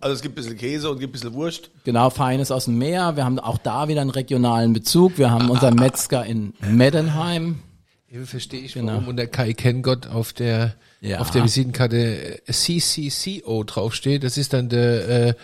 Also 0.00 0.14
es 0.14 0.22
gibt 0.22 0.34
ein 0.34 0.36
bisschen 0.36 0.56
Käse 0.56 0.90
und 0.90 0.98
gibt 0.98 1.10
ein 1.10 1.12
bisschen 1.12 1.34
Wurst. 1.34 1.70
Genau, 1.84 2.10
Feines 2.10 2.50
aus 2.50 2.64
dem 2.66 2.78
Meer. 2.78 3.16
Wir 3.16 3.24
haben 3.24 3.38
auch 3.38 3.58
da 3.58 3.88
wieder 3.88 4.00
einen 4.00 4.10
regionalen 4.10 4.72
Bezug. 4.72 5.18
Wir 5.18 5.30
haben 5.30 5.50
unseren 5.50 5.74
Metzger 5.74 6.24
in 6.26 6.54
Meddenheim. 6.60 7.60
Hier 8.06 8.26
verstehe 8.26 8.60
ich, 8.60 8.74
Genau. 8.74 8.92
warum 8.92 9.08
unter 9.08 9.26
Kai 9.26 9.52
Kengott 9.54 10.06
auf 10.06 10.32
der 10.32 10.74
Ja. 11.00 11.18
auf 11.18 11.30
der 11.30 11.44
Visitenkarte 11.44 12.40
CCCO 12.50 13.64
draufsteht. 13.64 14.24
Das 14.24 14.36
ist 14.38 14.52
dann 14.52 14.68
der 14.68 15.08
äh, 15.28 15.34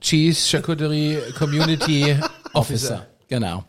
Cheese 0.00 0.48
Charcuterie 0.48 1.18
Community 1.38 2.16
Officer. 2.54 2.54
Officer. 2.54 3.06
Genau. 3.28 3.64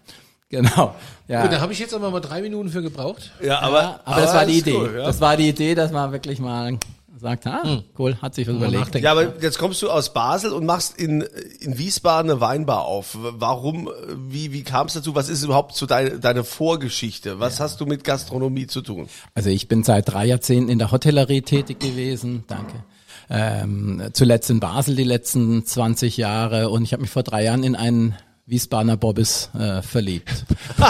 Genau. 0.50 0.96
Ja. 1.32 1.44
Gut, 1.44 1.54
da 1.54 1.62
habe 1.62 1.72
ich 1.72 1.80
jetzt 1.80 1.94
aber 1.94 2.12
mal 2.12 2.20
drei 2.20 2.42
Minuten 2.42 2.68
für 2.70 2.82
gebraucht. 2.82 3.32
Ja, 3.42 3.60
aber, 3.62 3.82
Ja, 3.82 4.00
aber, 4.04 4.22
das 4.22 4.34
war 4.34 4.46
die 4.46 4.58
Idee. 4.58 4.76
cool, 4.76 4.94
ja. 4.98 5.06
Das 5.06 5.22
war 5.22 5.38
die 5.38 5.48
Idee, 5.48 5.76
dass 5.76 5.92
man 5.92 6.12
wirklich 6.12 6.40
mal 6.40 6.78
sagt, 7.22 7.48
ah, 7.48 7.84
cool, 7.98 8.18
hat 8.22 8.36
sich 8.36 8.48
was 8.48 8.56
überlegt. 8.56 8.80
nachdenken. 8.80 9.06
Ja, 9.06 9.12
aber 9.12 9.34
jetzt 9.42 9.58
kommst 9.58 9.82
du 9.82 9.90
aus 9.90 10.12
Basel 10.12 10.52
und 10.52 10.66
machst 10.66 11.00
in, 11.00 11.22
in 11.62 11.78
Wiesbaden 11.78 12.32
eine 12.32 12.42
Weinbar 12.42 12.84
auf. 12.84 13.16
Warum, 13.22 13.90
wie, 14.28 14.52
wie 14.52 14.64
kam 14.64 14.88
es 14.88 14.94
dazu? 14.94 15.16
Was 15.16 15.30
ist 15.30 15.44
überhaupt 15.44 15.76
so 15.76 15.86
deine, 15.86 16.20
deine 16.20 16.44
Vorgeschichte? 16.44 17.40
Was 17.40 17.62
hast 17.62 17.80
du 17.80 17.86
mit 17.86 18.04
Gastronomie 18.04 18.68
zu 18.68 18.82
tun? 18.82 19.08
Also 19.34 19.50
ich 19.50 19.70
bin 19.70 19.84
seit 19.84 20.12
drei 20.12 20.26
Jahrzehnten 20.26 20.70
in 20.70 20.80
der 20.80 20.92
Hotellerie 20.92 21.44
tätig 21.44 21.80
gewesen. 21.80 22.44
Danke. 22.48 22.84
Ähm, 23.30 24.10
zuletzt 24.12 24.50
in 24.50 24.60
Basel 24.60 24.96
die 24.96 25.04
letzten 25.06 25.66
20 25.66 26.18
Jahre 26.18 26.70
und 26.70 26.84
ich 26.84 26.92
habe 26.92 27.04
mich 27.04 27.12
vor 27.12 27.24
drei 27.24 27.46
Jahren 27.46 27.64
in 27.64 27.76
einen 27.78 28.16
Wiesbadener 28.52 28.98
Bobbes 28.98 29.50
äh, 29.58 29.82
verliebt. 29.82 30.44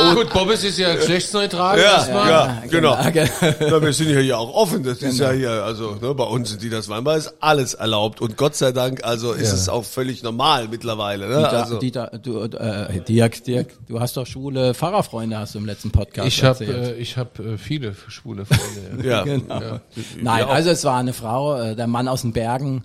Oh, 0.00 0.14
gut, 0.14 0.32
Bobbes 0.32 0.64
ist 0.64 0.78
ja 0.78 0.94
geschlechtsneutral 0.94 1.78
erstmal. 1.78 2.28
ja, 2.30 2.62
genau. 2.68 2.96
genau. 3.12 3.26
Ja, 3.60 3.82
wir 3.82 3.92
sind 3.92 4.10
ja 4.10 4.18
hier 4.18 4.38
auch 4.38 4.52
offen. 4.52 4.82
Das 4.82 5.00
ist 5.02 5.18
ja 5.18 5.30
hier, 5.30 5.50
also 5.50 5.96
ne, 6.00 6.14
bei 6.14 6.24
uns 6.24 6.52
in 6.52 6.58
Dieters 6.58 6.88
Weinbar 6.88 7.16
ist 7.16 7.34
alles 7.40 7.74
erlaubt. 7.74 8.20
Und 8.20 8.36
Gott 8.36 8.56
sei 8.56 8.72
Dank, 8.72 9.04
also 9.04 9.32
ist 9.32 9.52
es 9.52 9.68
auch 9.68 9.84
völlig 9.84 10.22
normal 10.22 10.68
mittlerweile. 10.68 11.28
Ne? 11.28 11.36
Dieter, 11.36 11.52
Also, 11.62 11.78
Dieter, 11.78 12.10
du, 12.20 12.40
äh, 12.42 13.00
Dirk, 13.00 13.44
Dirk, 13.44 13.68
du 13.86 14.00
hast 14.00 14.16
doch 14.16 14.26
schwule 14.26 14.74
Pfarrerfreunde, 14.74 15.38
hast 15.38 15.54
du 15.54 15.58
im 15.58 15.66
letzten 15.66 15.90
Podcast 15.90 16.26
Ich 16.26 16.42
habe 16.42 16.64
erzählt. 16.64 16.96
äh, 16.96 17.00
ich 17.00 17.16
hab, 17.16 17.38
äh, 17.38 17.56
viele 17.58 17.94
schwule 18.08 18.44
Freunde. 18.46 19.08
ja. 19.08 19.22
Genau. 19.34 19.60
ja. 19.60 19.80
Nein, 20.20 20.40
Ja, 20.40 20.48
also 20.48 20.70
es 20.70 20.84
war 20.84 20.98
eine 20.98 21.12
Frau, 21.12 21.56
äh, 21.60 21.76
der 21.76 21.86
Mann 21.86 22.08
aus 22.08 22.22
den 22.22 22.32
Bergen 22.32 22.84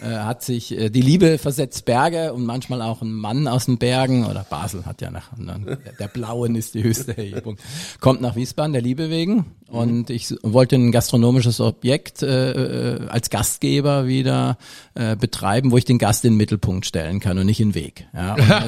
äh, 0.00 0.06
hat 0.16 0.42
sich, 0.42 0.76
äh, 0.76 0.88
die 0.90 1.00
Liebe 1.02 1.38
versetzt 1.38 1.84
Berge 1.84 2.05
Berge 2.10 2.32
und 2.32 2.44
manchmal 2.44 2.82
auch 2.82 3.02
ein 3.02 3.12
Mann 3.12 3.48
aus 3.48 3.66
den 3.66 3.78
Bergen 3.78 4.26
oder 4.26 4.44
Basel 4.44 4.86
hat 4.86 5.00
ja 5.00 5.10
nach, 5.10 5.30
der, 5.36 5.76
der 5.98 6.08
Blauen 6.08 6.54
ist 6.54 6.74
die 6.74 6.84
höchste 6.84 7.16
Erhebung, 7.16 7.58
kommt 8.00 8.20
nach 8.20 8.36
Wiesbaden, 8.36 8.72
der 8.72 8.82
Liebe 8.82 9.10
wegen. 9.10 9.46
Und 9.66 10.10
ich 10.10 10.32
wollte 10.42 10.76
ein 10.76 10.92
gastronomisches 10.92 11.58
Objekt 11.60 12.22
äh, 12.22 12.52
äh, 12.52 13.08
als 13.08 13.30
Gastgeber 13.30 14.06
wieder 14.06 14.58
äh, 14.94 15.16
betreiben, 15.16 15.72
wo 15.72 15.76
ich 15.76 15.84
den 15.84 15.98
Gast 15.98 16.24
in 16.24 16.34
den 16.34 16.36
Mittelpunkt 16.36 16.86
stellen 16.86 17.18
kann 17.18 17.36
und 17.38 17.46
nicht 17.46 17.58
in 17.58 17.70
den 17.70 17.74
Weg. 17.74 18.06
Ja, 18.14 18.34
und 18.34 18.66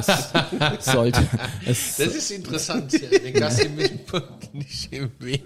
es 0.78 0.84
sollte, 0.92 1.24
es 1.64 1.96
Das 1.96 2.14
ist 2.16 2.32
interessant, 2.32 2.92
ja. 2.92 3.16
den 3.16 3.34
Gast 3.34 3.64
im 3.64 3.76
Mittelpunkt, 3.76 4.52
nicht 4.52 4.92
im 4.92 5.10
Weg. 5.20 5.44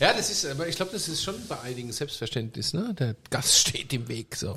Ja, 0.00 0.14
das 0.14 0.30
ist, 0.30 0.46
aber 0.46 0.66
ich 0.66 0.76
glaube, 0.76 0.92
das 0.92 1.08
ist 1.08 1.22
schon 1.22 1.34
bei 1.46 1.60
einigen 1.60 1.92
Selbstverständnis, 1.92 2.72
ne? 2.72 2.94
Der 2.98 3.16
Gast 3.28 3.58
steht 3.58 3.92
im 3.92 4.08
Weg, 4.08 4.34
so. 4.34 4.56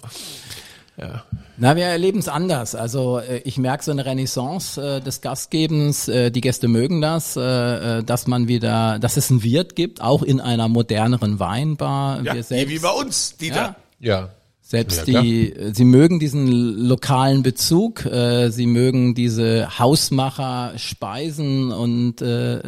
Ja. 1.02 1.24
Na, 1.58 1.76
wir 1.76 1.86
erleben 1.86 2.20
es 2.20 2.28
anders. 2.28 2.76
Also 2.76 3.20
äh, 3.20 3.40
ich 3.44 3.58
merke 3.58 3.84
so 3.84 3.92
eine 3.92 4.06
Renaissance 4.06 4.80
äh, 4.80 5.02
des 5.02 5.22
Gastgebens. 5.22 6.08
Äh, 6.08 6.32
die 6.32 6.42
Gäste 6.42 6.68
mögen 6.68 7.02
das, 7.02 7.36
äh, 7.36 7.42
äh, 8.00 8.04
dass 8.04 8.28
man 8.28 8.48
wieder, 8.48 9.00
dass 9.00 9.18
es 9.18 9.32
einen 9.32 9.44
Wirt 9.44 9.76
gibt, 9.76 10.02
auch 10.02 10.22
in 10.22 10.40
einer 10.40 10.68
moderneren 10.68 11.40
Weinbar. 11.40 12.24
Ja, 12.24 12.42
selbst, 12.42 12.70
wie 12.70 12.80
bei 12.80 12.90
uns, 12.90 13.36
Dieter. 13.38 13.76
Ja. 14.00 14.22
Ja. 14.22 14.30
Selbst 14.62 15.08
Ja, 15.08 15.22
die, 15.22 15.52
äh, 15.52 15.74
sie 15.74 15.86
mögen 15.86 16.20
diesen 16.20 16.48
lokalen 16.48 17.44
Bezug, 17.44 18.06
äh, 18.06 18.50
sie 18.52 18.68
mögen 18.68 19.16
diese 19.16 19.80
Hausmacher 19.80 20.74
Speisen 20.78 21.72
und 21.72 22.22
äh, 22.22 22.60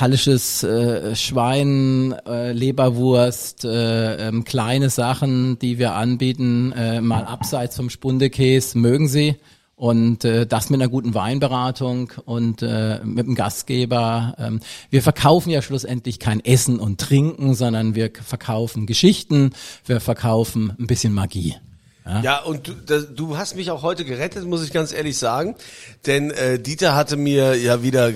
hallisches 0.00 0.62
äh, 0.62 1.14
Schwein, 1.16 2.14
äh, 2.26 2.52
Leberwurst, 2.52 3.64
äh, 3.64 4.28
ähm, 4.28 4.44
kleine 4.44 4.90
Sachen, 4.90 5.58
die 5.58 5.78
wir 5.78 5.94
anbieten, 5.94 6.72
äh, 6.72 7.00
mal 7.00 7.24
abseits 7.24 7.76
vom 7.76 7.90
Spundekäse, 7.90 8.78
mögen 8.78 9.08
sie. 9.08 9.36
Und 9.74 10.24
äh, 10.24 10.46
das 10.46 10.70
mit 10.70 10.80
einer 10.80 10.88
guten 10.88 11.14
Weinberatung 11.14 12.10
und 12.24 12.62
äh, 12.62 13.00
mit 13.04 13.26
dem 13.26 13.34
Gastgeber. 13.34 14.34
Ähm, 14.38 14.60
wir 14.88 15.02
verkaufen 15.02 15.50
ja 15.50 15.60
schlussendlich 15.60 16.18
kein 16.18 16.42
Essen 16.42 16.78
und 16.78 16.98
Trinken, 16.98 17.54
sondern 17.54 17.94
wir 17.94 18.10
verkaufen 18.10 18.86
Geschichten, 18.86 19.50
wir 19.84 20.00
verkaufen 20.00 20.72
ein 20.78 20.86
bisschen 20.86 21.12
Magie. 21.12 21.56
Ja, 22.22 22.38
und 22.38 22.68
du, 22.68 22.72
das, 22.72 23.14
du 23.14 23.36
hast 23.36 23.56
mich 23.56 23.72
auch 23.72 23.82
heute 23.82 24.04
gerettet, 24.04 24.44
muss 24.46 24.62
ich 24.62 24.72
ganz 24.72 24.92
ehrlich 24.92 25.18
sagen. 25.18 25.56
Denn 26.06 26.30
äh, 26.30 26.60
Dieter 26.60 26.94
hatte 26.94 27.16
mir 27.16 27.56
ja 27.56 27.82
wieder, 27.82 28.12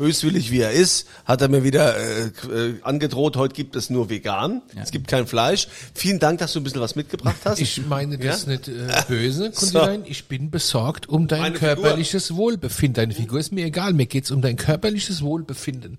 böswillig 0.00 0.50
wie 0.50 0.60
er 0.60 0.72
ist, 0.72 1.06
hat 1.26 1.42
er 1.42 1.48
mir 1.48 1.62
wieder 1.62 1.94
äh, 1.94 2.22
äh, 2.48 2.80
angedroht, 2.82 3.36
heute 3.36 3.54
gibt 3.54 3.76
es 3.76 3.90
nur 3.90 4.08
vegan. 4.08 4.62
Es 4.74 4.90
gibt 4.92 5.08
kein 5.08 5.26
Fleisch. 5.26 5.68
Vielen 5.94 6.18
Dank, 6.18 6.38
dass 6.38 6.54
du 6.54 6.60
ein 6.60 6.64
bisschen 6.64 6.80
was 6.80 6.96
mitgebracht 6.96 7.36
hast. 7.44 7.60
Ich 7.60 7.86
meine 7.86 8.16
das 8.16 8.46
Ja? 8.46 8.52
nicht 8.52 8.68
äh, 8.68 8.88
böse, 9.08 9.50
Kondilein. 9.50 10.04
Ich 10.06 10.24
bin 10.26 10.50
besorgt 10.50 11.06
um 11.08 11.28
dein 11.28 11.40
Meine 11.42 11.58
körperliches 11.58 12.34
Wohlbefinden. 12.34 12.94
Deine 12.94 13.12
Figur 13.14 13.38
ist 13.38 13.52
mir 13.52 13.66
egal, 13.66 13.92
mir 13.92 14.06
geht's 14.06 14.30
um 14.30 14.40
dein 14.40 14.56
körperliches 14.56 15.20
Wohlbefinden. 15.20 15.98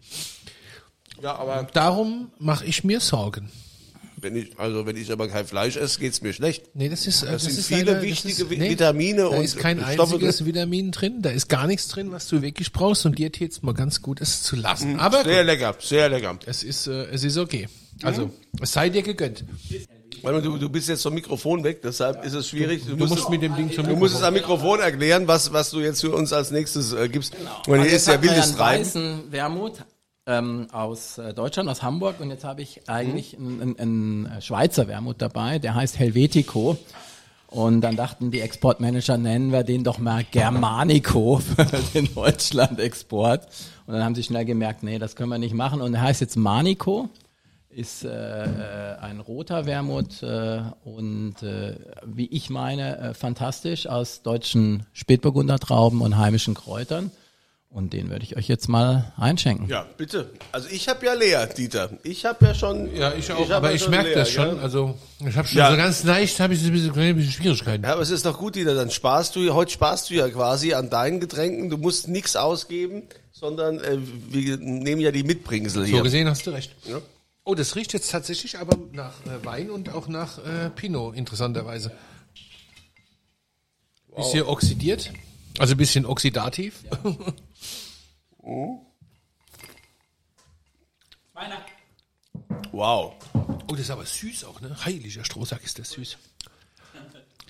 ja, 1.22 1.36
aber 1.36 1.68
Darum 1.72 2.32
mache 2.40 2.66
ich 2.66 2.84
mir 2.84 3.00
Sorgen. 3.02 3.52
Wenn 4.22 4.36
ich, 4.36 4.58
also 4.60 4.86
wenn 4.86 4.96
ich 4.98 5.12
aber 5.12 5.28
kein 5.28 5.46
Fleisch 5.46 5.76
esse, 5.78 6.00
geht's 6.00 6.22
mir 6.22 6.34
schlecht. 6.34 6.64
Nee, 6.74 6.90
das 6.90 7.08
ist, 7.08 7.24
Das 7.24 7.44
sind 7.44 7.58
ist 7.58 7.68
viele 7.68 7.80
leider- 7.84 7.94
das 7.96 8.04
wichtige 8.04 8.44
ist, 8.44 8.50
Vi- 8.52 8.60
Vitamine 8.70 9.22
da 9.24 9.28
und 9.28 9.44
ist 9.44 9.58
kein 9.58 9.80
Stoffe 9.80 10.14
einziges 10.16 10.46
Vitamin 10.46 10.92
drin, 10.92 11.22
da 11.22 11.30
ist 11.30 11.50
gar 11.50 11.68
nichts 11.68 11.88
drin, 11.88 12.12
was 12.12 12.28
du 12.28 12.42
wirklich 12.42 12.72
brauchst 12.72 13.06
und 13.06 13.18
dir 13.18 13.32
tät's 13.32 13.62
mal 13.62 13.74
ganz 13.74 14.02
gut, 14.02 14.22
es 14.22 14.44
zu 14.44 14.56
lassen. 14.56 15.00
Aber 15.00 15.24
Sehr 15.24 15.38
gut, 15.38 15.46
lecker, 15.48 15.76
sehr 15.80 16.10
lecker. 16.10 16.38
es 16.46 16.64
ist, 16.64 16.88
äh, 16.88 17.06
es 17.12 17.24
ist 17.24 17.38
okay. 17.38 17.68
Also, 18.04 18.32
es 18.62 18.72
sei 18.74 18.90
dir 18.90 19.04
gegönnt. 19.04 19.44
Warte 20.24 20.38
mal, 20.38 20.42
Du, 20.44 20.58
du 20.58 20.70
bist 20.70 20.88
jetzt 20.88 21.02
vom 21.04 21.14
Mikrofon 21.14 21.64
weg, 21.64 21.82
deshalb 21.82 22.24
ist 22.24 22.34
es 22.34 22.48
schwierig. 22.48 22.84
Du, 22.86 22.96
Du 22.96 23.08
musst 23.08 23.30
mit 23.30 23.42
dem 23.42 23.56
Ding 23.56 23.72
schon 23.72 23.86
Du 23.88 23.96
musst 23.96 24.16
es 24.16 24.22
am 24.22 24.34
Mikrofon 24.34 24.80
erklären, 24.80 25.28
was, 25.28 25.52
was 25.54 25.72
du 25.72 25.80
jetzt 25.82 26.02
für 26.02 26.12
uns 26.12 26.32
als 26.34 26.52
nächstes 26.52 26.94
äh, 26.94 27.10
gibst. 27.10 27.34
Und 27.68 27.82
hier 27.82 27.92
ist 27.92 28.08
ja 28.08 28.22
wildes 28.22 28.58
weißen 28.58 29.32
Wermut 29.32 29.74
ähm, 30.32 30.68
aus 30.72 31.18
äh, 31.18 31.34
Deutschland, 31.34 31.70
aus 31.70 31.84
Hamburg. 31.84 32.20
Und 32.20 32.30
jetzt 32.30 32.44
habe 32.44 32.62
ich 32.62 32.90
eigentlich 32.90 33.38
einen, 33.38 33.62
einen, 33.62 34.26
einen 34.26 34.42
Schweizer 34.42 34.88
Wermut 34.88 35.22
dabei, 35.22 35.60
der 35.60 35.76
heißt 35.76 36.00
Helvetico. 36.00 36.78
Und 37.48 37.82
dann 37.82 37.98
dachten 37.98 38.32
die 38.32 38.40
Exportmanager, 38.40 39.18
nennen 39.18 39.52
wir 39.52 39.64
den 39.64 39.84
doch 39.84 39.98
mal 39.98 40.24
Germanico 40.24 41.40
für 41.56 41.66
den 41.94 42.14
Deutschland-Export. 42.14 43.46
Und 43.86 43.94
dann 43.94 44.04
haben 44.04 44.16
sie 44.16 44.24
schnell 44.24 44.46
gemerkt, 44.46 44.84
nee, 44.84 45.00
das 45.00 45.18
können 45.18 45.30
wir 45.30 45.38
nicht 45.38 45.54
machen. 45.54 45.82
Und 45.82 45.94
er 45.94 46.02
heißt 46.02 46.22
jetzt 46.22 46.38
Manico 46.38 47.10
ist 47.74 48.04
äh, 48.04 48.44
äh, 48.44 48.98
ein 49.00 49.20
roter 49.20 49.66
Wermut 49.66 50.22
äh, 50.24 50.62
und 50.84 51.42
äh, 51.42 51.76
wie 52.06 52.28
ich 52.28 52.50
meine, 52.50 52.98
äh, 52.98 53.14
fantastisch 53.14 53.88
aus 53.88 54.24
deutschen 54.24 54.86
Spätburgundertrauben 54.94 56.02
und 56.02 56.18
heimischen 56.18 56.54
Kräutern. 56.54 57.12
Und 57.74 57.94
den 57.94 58.10
würde 58.10 58.26
ich 58.26 58.36
euch 58.36 58.50
jetzt 58.50 58.68
mal 58.68 59.14
einschenken. 59.16 59.70
Ja, 59.70 59.86
bitte. 59.98 60.30
Also 60.52 60.68
ich 60.70 60.90
habe 60.90 61.06
ja 61.06 61.14
leer, 61.14 61.48
Dieter. 61.48 61.90
Ich 62.04 62.26
habe 62.26 62.46
ja 62.48 62.54
schon. 62.54 62.94
Ja, 62.94 63.14
ich 63.14 63.32
auch, 63.32 63.48
hab 63.48 63.58
aber 63.58 63.70
ja 63.70 63.76
ich 63.78 63.88
merke 63.88 64.14
das 64.14 64.30
schon. 64.30 64.50
gell? 64.56 64.60
Also, 64.60 64.98
ich 65.26 65.38
habe 65.38 65.48
schon 65.48 65.58
Ja. 65.58 65.72
so 65.72 65.78
ganz 65.78 66.04
leicht, 66.04 66.38
habe 66.42 66.54
ich 66.54 66.60
so 66.60 66.66
ein 66.68 66.74
bisschen, 66.74 66.92
ein 67.00 67.16
bisschen 67.16 67.32
Schwierigkeiten. 67.32 67.84
Ja, 67.86 67.94
aber 67.94 68.02
es 68.02 68.10
ist 68.10 68.26
doch 68.26 68.38
gut, 68.38 68.56
Dieter. 68.56 68.76
Dann 68.76 68.92
sparst 68.92 69.38
du, 69.38 69.54
heute 69.54 69.72
sparst 69.72 70.10
du 70.10 70.16
ja 70.16 70.28
quasi 70.28 70.74
an 70.74 70.90
deinen 70.90 71.22
Getränken. 71.22 71.70
Du 71.70 71.78
musst 71.78 72.10
nichts 72.10 72.36
ausgeben, 72.36 73.04
sondern 73.32 73.80
äh, 73.80 73.98
wir 74.30 74.58
nehmen 74.58 75.00
ja 75.00 75.12
die 75.12 75.24
Mitbringsel 75.24 75.86
So 75.86 75.90
hier. 75.94 76.04
gesehen 76.04 76.28
hast 76.28 76.46
du 76.46 76.52
recht. 76.52 76.76
Ja. 76.84 76.98
Oh, 77.46 77.56
das 77.56 77.78
riecht 77.78 77.94
jetzt 77.94 78.12
tatsächlich 78.12 78.58
aber 78.60 78.78
nach 78.92 79.14
äh, 79.26 79.46
Wein 79.46 79.70
und 79.70 79.94
auch 79.94 80.10
nach 80.10 80.40
äh, 80.40 80.70
Pinot, 80.76 81.16
interessanterweise. 81.16 81.94
Bisschen 84.14 84.44
oxidiert, 84.44 85.10
also 85.58 85.74
ein 85.74 85.78
bisschen 85.78 86.06
oxidativ. 86.06 86.84
Wow. 92.72 93.14
Oh, 93.68 93.72
das 93.72 93.82
ist 93.82 93.90
aber 93.92 94.06
süß 94.06 94.46
auch, 94.46 94.62
ne? 94.62 94.76
Heiliger 94.86 95.24
Strohsack 95.26 95.64
ist 95.64 95.78
das 95.78 95.92
süß. 95.92 96.18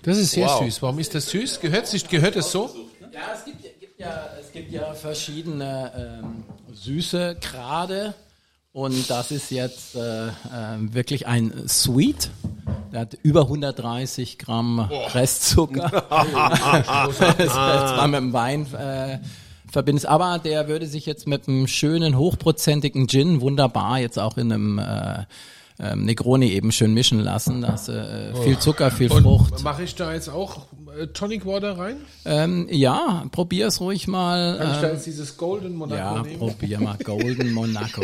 Das 0.02 0.18
ist 0.18 0.32
sehr 0.32 0.46
Wow. 0.48 0.64
süß. 0.64 0.82
Warum 0.82 0.98
ist 0.98 1.14
das 1.14 1.30
süß? 1.30 1.60
Gehört 1.60 1.86
sich, 1.86 2.08
gehört 2.08 2.36
es 2.36 2.50
so? 2.50 2.70
Ja, 3.12 3.20
es 3.34 3.44
gibt, 3.44 3.62
gibt 3.62 4.00
ja, 4.00 4.30
es 4.40 4.50
gibt 4.52 4.72
ja 4.72 4.94
verschiedene 4.94 6.20
ähm, 6.22 6.44
süße 6.72 7.36
Grade 7.40 8.14
und 8.72 9.08
das 9.08 9.30
ist 9.30 9.50
jetzt 9.50 9.94
äh, 9.94 10.28
ähm, 10.52 10.92
wirklich 10.92 11.26
ein 11.26 11.68
Sweet. 11.68 12.30
Der 12.92 13.00
hat 13.00 13.14
über 13.22 13.42
130 13.42 14.38
Gramm 14.38 14.80
Restzucker. 14.80 15.88
das 17.18 17.38
ist 17.38 17.52
zwar 17.52 18.08
mit 18.08 18.18
dem 18.18 18.32
Wein 18.32 18.66
äh, 18.74 19.18
verbindet, 19.72 20.06
aber 20.06 20.38
der 20.38 20.68
würde 20.68 20.86
sich 20.86 21.06
jetzt 21.06 21.26
mit 21.26 21.48
einem 21.48 21.66
schönen 21.66 22.16
hochprozentigen 22.18 23.08
Gin 23.08 23.40
wunderbar 23.40 23.98
jetzt 23.98 24.18
auch 24.18 24.36
in 24.36 24.52
einem 24.52 24.78
äh, 24.78 25.24
ähm, 25.78 26.04
Negroni 26.04 26.50
eben 26.50 26.70
schön 26.70 26.94
mischen 26.94 27.18
lassen. 27.18 27.62
Da 27.62 27.72
hast 27.72 27.88
du 27.88 27.92
äh, 27.92 28.34
viel 28.44 28.58
Zucker, 28.58 28.90
viel 28.90 29.08
Frucht. 29.08 29.62
Mache 29.64 29.82
ich 29.82 29.94
da 29.94 30.12
jetzt 30.12 30.28
auch 30.28 30.58
äh, 30.58 30.81
Tonic 31.12 31.46
Water 31.46 31.78
rein? 31.78 31.96
Ähm, 32.24 32.66
ja, 32.70 33.24
probier's 33.32 33.80
ruhig 33.80 34.08
mal. 34.08 34.58
Kann 34.58 34.74
ich 34.74 34.80
da 34.80 34.92
jetzt 34.92 35.06
dieses 35.06 35.36
Golden 35.36 35.74
Monaco 35.74 35.98
ja, 35.98 36.22
nehmen? 36.22 36.38
probier 36.38 36.80
mal 36.80 36.96
Golden 37.02 37.52
Monaco. 37.54 38.02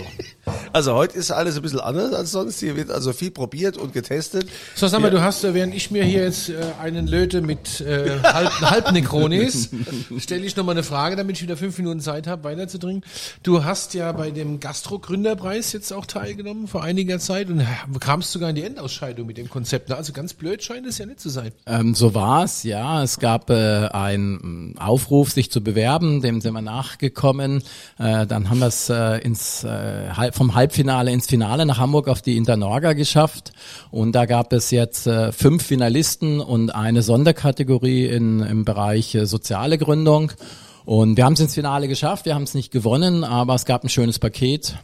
Also 0.72 0.94
heute 0.94 1.18
ist 1.18 1.30
alles 1.30 1.56
ein 1.56 1.62
bisschen 1.62 1.80
anders 1.80 2.12
als 2.14 2.32
sonst. 2.32 2.60
Hier 2.60 2.76
wird 2.76 2.90
also 2.90 3.12
viel 3.12 3.30
probiert 3.30 3.76
und 3.76 3.92
getestet. 3.92 4.48
So, 4.74 4.86
sag 4.86 5.00
mal, 5.00 5.10
du 5.10 5.20
hast, 5.20 5.44
äh, 5.44 5.54
während 5.54 5.74
ich 5.74 5.90
mir 5.90 6.04
hier 6.04 6.24
jetzt 6.24 6.48
äh, 6.48 6.56
einen 6.80 7.06
löte 7.06 7.42
mit 7.42 7.80
äh, 7.80 8.20
halb, 8.22 8.52
halb 8.60 8.92
Necronis, 8.92 9.70
stelle 10.18 10.44
ich 10.44 10.56
nochmal 10.56 10.74
eine 10.74 10.82
Frage, 10.82 11.16
damit 11.16 11.36
ich 11.36 11.42
wieder 11.42 11.56
fünf 11.56 11.76
Minuten 11.78 12.00
Zeit 12.00 12.26
habe, 12.26 12.44
weiterzudringen. 12.44 13.02
Du 13.42 13.64
hast 13.64 13.94
ja 13.94 14.12
bei 14.12 14.30
dem 14.30 14.60
Gastro-Gründerpreis 14.60 15.72
jetzt 15.72 15.92
auch 15.92 16.06
teilgenommen 16.06 16.68
vor 16.68 16.82
einiger 16.82 17.18
Zeit 17.18 17.48
und 17.50 17.60
äh, 17.60 17.66
kamst 18.00 18.32
sogar 18.32 18.50
in 18.50 18.56
die 18.56 18.64
Endausscheidung 18.64 19.26
mit 19.26 19.36
dem 19.36 19.48
Konzept. 19.48 19.92
Also 19.92 20.12
ganz 20.12 20.34
blöd 20.34 20.62
scheint 20.62 20.86
es 20.86 20.98
ja 20.98 21.06
nicht 21.06 21.20
zu 21.20 21.28
sein. 21.28 21.52
Ähm, 21.66 21.94
so 21.94 22.14
war's, 22.14 22.62
ja. 22.62 22.77
Es 23.02 23.18
gab 23.18 23.50
äh, 23.50 23.88
einen 23.88 24.74
Aufruf, 24.78 25.30
sich 25.30 25.50
zu 25.50 25.62
bewerben, 25.62 26.20
dem 26.20 26.40
sind 26.40 26.52
wir 26.54 26.62
nachgekommen. 26.62 27.62
Äh, 27.98 28.26
dann 28.26 28.50
haben 28.50 28.60
wir 28.60 28.66
es 28.66 28.88
äh, 28.88 29.18
ins 29.18 29.64
äh, 29.64 30.32
vom 30.32 30.54
Halbfinale 30.54 31.10
ins 31.10 31.26
Finale 31.26 31.66
nach 31.66 31.78
Hamburg 31.78 32.08
auf 32.08 32.22
die 32.22 32.36
Internorga 32.36 32.92
geschafft. 32.92 33.52
Und 33.90 34.12
da 34.12 34.26
gab 34.26 34.52
es 34.52 34.70
jetzt 34.70 35.06
äh, 35.06 35.32
fünf 35.32 35.64
Finalisten 35.64 36.40
und 36.40 36.74
eine 36.74 37.02
Sonderkategorie 37.02 38.06
in, 38.06 38.40
im 38.40 38.64
Bereich 38.64 39.14
äh, 39.14 39.26
soziale 39.26 39.78
Gründung. 39.78 40.32
Und 40.84 41.16
wir 41.16 41.24
haben 41.24 41.34
es 41.34 41.40
ins 41.40 41.54
Finale 41.54 41.86
geschafft, 41.86 42.24
wir 42.24 42.34
haben 42.34 42.44
es 42.44 42.54
nicht 42.54 42.72
gewonnen, 42.72 43.22
aber 43.22 43.54
es 43.54 43.66
gab 43.66 43.84
ein 43.84 43.90
schönes 43.90 44.18
Paket. 44.18 44.78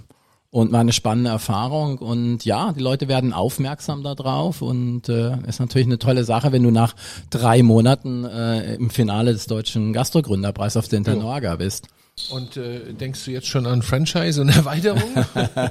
Und 0.54 0.70
war 0.70 0.78
eine 0.78 0.92
spannende 0.92 1.30
Erfahrung. 1.30 1.98
Und 1.98 2.44
ja, 2.44 2.72
die 2.72 2.80
Leute 2.80 3.08
werden 3.08 3.32
aufmerksam 3.32 4.04
darauf 4.04 4.62
und 4.62 5.08
äh, 5.08 5.36
ist 5.48 5.58
natürlich 5.58 5.88
eine 5.88 5.98
tolle 5.98 6.22
Sache, 6.22 6.52
wenn 6.52 6.62
du 6.62 6.70
nach 6.70 6.94
drei 7.28 7.64
Monaten 7.64 8.24
äh, 8.24 8.76
im 8.76 8.88
Finale 8.88 9.32
des 9.32 9.48
deutschen 9.48 9.92
Gastrogründerpreis 9.92 10.76
auf 10.76 10.86
der 10.86 10.98
Internorga 10.98 11.56
bist. 11.56 11.88
Und 12.30 12.56
äh, 12.56 12.92
denkst 12.92 13.24
du 13.24 13.32
jetzt 13.32 13.48
schon 13.48 13.66
an 13.66 13.82
Franchise 13.82 14.40
und 14.40 14.48
Erweiterung? 14.56 15.02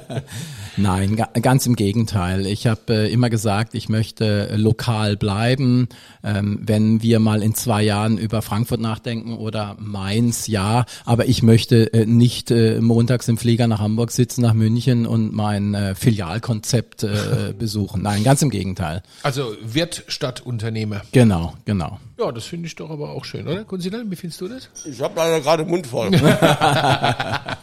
Nein, 0.76 1.16
ga, 1.16 1.24
ganz 1.40 1.64
im 1.64 1.74
Gegenteil. 1.74 2.46
Ich 2.46 2.66
habe 2.66 2.80
äh, 3.06 3.12
immer 3.12 3.30
gesagt, 3.30 3.74
ich 3.74 3.88
möchte 3.88 4.50
äh, 4.50 4.56
lokal 4.56 5.16
bleiben. 5.16 5.88
Ähm, 6.22 6.60
wenn 6.62 7.00
wir 7.00 7.18
mal 7.18 7.42
in 7.42 7.54
zwei 7.54 7.82
Jahren 7.82 8.18
über 8.18 8.42
Frankfurt 8.42 8.80
nachdenken 8.80 9.38
oder 9.38 9.76
Mainz, 9.80 10.46
ja. 10.46 10.84
Aber 11.06 11.26
ich 11.26 11.42
möchte 11.42 11.92
äh, 11.94 12.04
nicht 12.04 12.50
äh, 12.50 12.78
montags 12.78 13.26
im 13.28 13.38
Flieger 13.38 13.66
nach 13.66 13.80
Hamburg 13.80 14.10
sitzen, 14.10 14.42
nach 14.42 14.54
München 14.54 15.06
und 15.06 15.32
mein 15.32 15.72
äh, 15.72 15.94
Filialkonzept 15.94 17.04
äh, 17.04 17.54
besuchen. 17.58 18.02
Nein, 18.02 18.22
ganz 18.22 18.42
im 18.42 18.50
Gegenteil. 18.50 19.02
also 19.22 19.56
Wirt 19.62 20.04
statt 20.08 20.42
Unternehmer. 20.42 21.00
Genau, 21.12 21.54
genau. 21.64 22.00
Ja, 22.18 22.30
das 22.30 22.44
finde 22.44 22.66
ich 22.66 22.76
doch 22.76 22.90
aber 22.90 23.10
auch 23.10 23.24
schön, 23.24 23.48
oder? 23.48 23.64
Kunzilan, 23.64 24.08
wie 24.10 24.14
findest 24.14 24.40
du 24.40 24.48
das? 24.48 24.68
Ich 24.84 25.00
habe 25.00 25.14
leider 25.16 25.40
gerade 25.40 25.64
Mund 25.64 25.86
voll. 25.86 26.10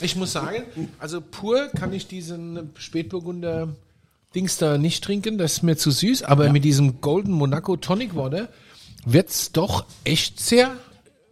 Ich 0.00 0.14
muss 0.14 0.32
sagen, 0.32 0.62
also 1.00 1.20
pur 1.20 1.68
kann 1.76 1.92
ich 1.92 2.06
diesen 2.06 2.70
Spätburgunder 2.78 3.70
Dings 4.34 4.56
da 4.58 4.78
nicht 4.78 5.02
trinken, 5.02 5.38
das 5.38 5.54
ist 5.54 5.62
mir 5.62 5.76
zu 5.76 5.90
süß, 5.90 6.22
aber 6.22 6.50
mit 6.52 6.64
diesem 6.64 7.00
Golden 7.00 7.32
Monaco 7.32 7.76
Tonic 7.76 8.14
Water 8.14 8.48
wird's 9.04 9.50
doch 9.50 9.86
echt 10.04 10.38
sehr 10.38 10.76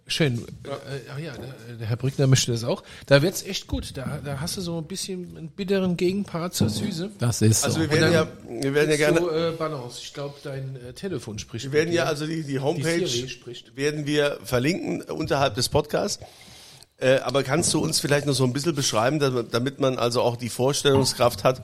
schön. 0.08 0.44
Ja. 0.64 0.72
Äh, 0.72 0.76
ach 1.14 1.18
ja, 1.18 1.32
der, 1.34 1.76
der 1.76 1.86
Herr 1.86 1.96
Brückner 1.96 2.26
möchte 2.26 2.50
das 2.52 2.64
auch. 2.64 2.82
Da 3.06 3.22
wird's 3.22 3.44
echt 3.44 3.66
gut. 3.68 3.96
Da, 3.96 4.18
da 4.24 4.40
hast 4.40 4.56
du 4.56 4.60
so 4.62 4.78
ein 4.78 4.84
bisschen 4.84 5.36
einen 5.36 5.48
bitteren 5.48 5.96
Gegenpart 5.96 6.54
zur 6.54 6.68
Süße. 6.70 7.10
Das 7.18 7.42
ist 7.42 7.60
so. 7.60 7.66
Also 7.66 7.80
wir 7.80 7.90
werden 7.90 8.12
ja, 8.12 8.26
wir 8.48 8.74
werden 8.74 8.90
ja 8.90 8.96
gerne, 8.96 9.18
So 9.20 9.30
äh, 9.30 9.52
Balance. 9.56 10.00
Ich 10.02 10.12
glaube, 10.14 10.34
dein 10.42 10.76
äh, 10.76 10.92
Telefon 10.92 11.38
spricht. 11.38 11.66
wir 11.66 11.72
werden 11.72 11.92
ja 11.92 12.04
also 12.04 12.26
die, 12.26 12.42
die 12.42 12.52
Die 12.52 12.60
Homepage 12.60 13.06
spricht. 13.06 13.76
werden 13.76 14.06
wir 14.06 14.38
verlinken 14.42 15.02
unterhalb 15.02 15.54
des 15.54 15.68
Podcasts. 15.68 16.24
Äh, 16.98 17.18
aber 17.18 17.42
kannst 17.42 17.74
du 17.74 17.80
uns 17.80 18.00
vielleicht 18.00 18.26
noch 18.26 18.32
so 18.32 18.44
ein 18.44 18.52
bisschen 18.52 18.74
beschreiben, 18.74 19.18
damit, 19.18 19.80
man 19.80 19.98
also 19.98 20.22
auch 20.22 20.36
die 20.36 20.48
Vorstellungskraft 20.48 21.44
hat, 21.44 21.60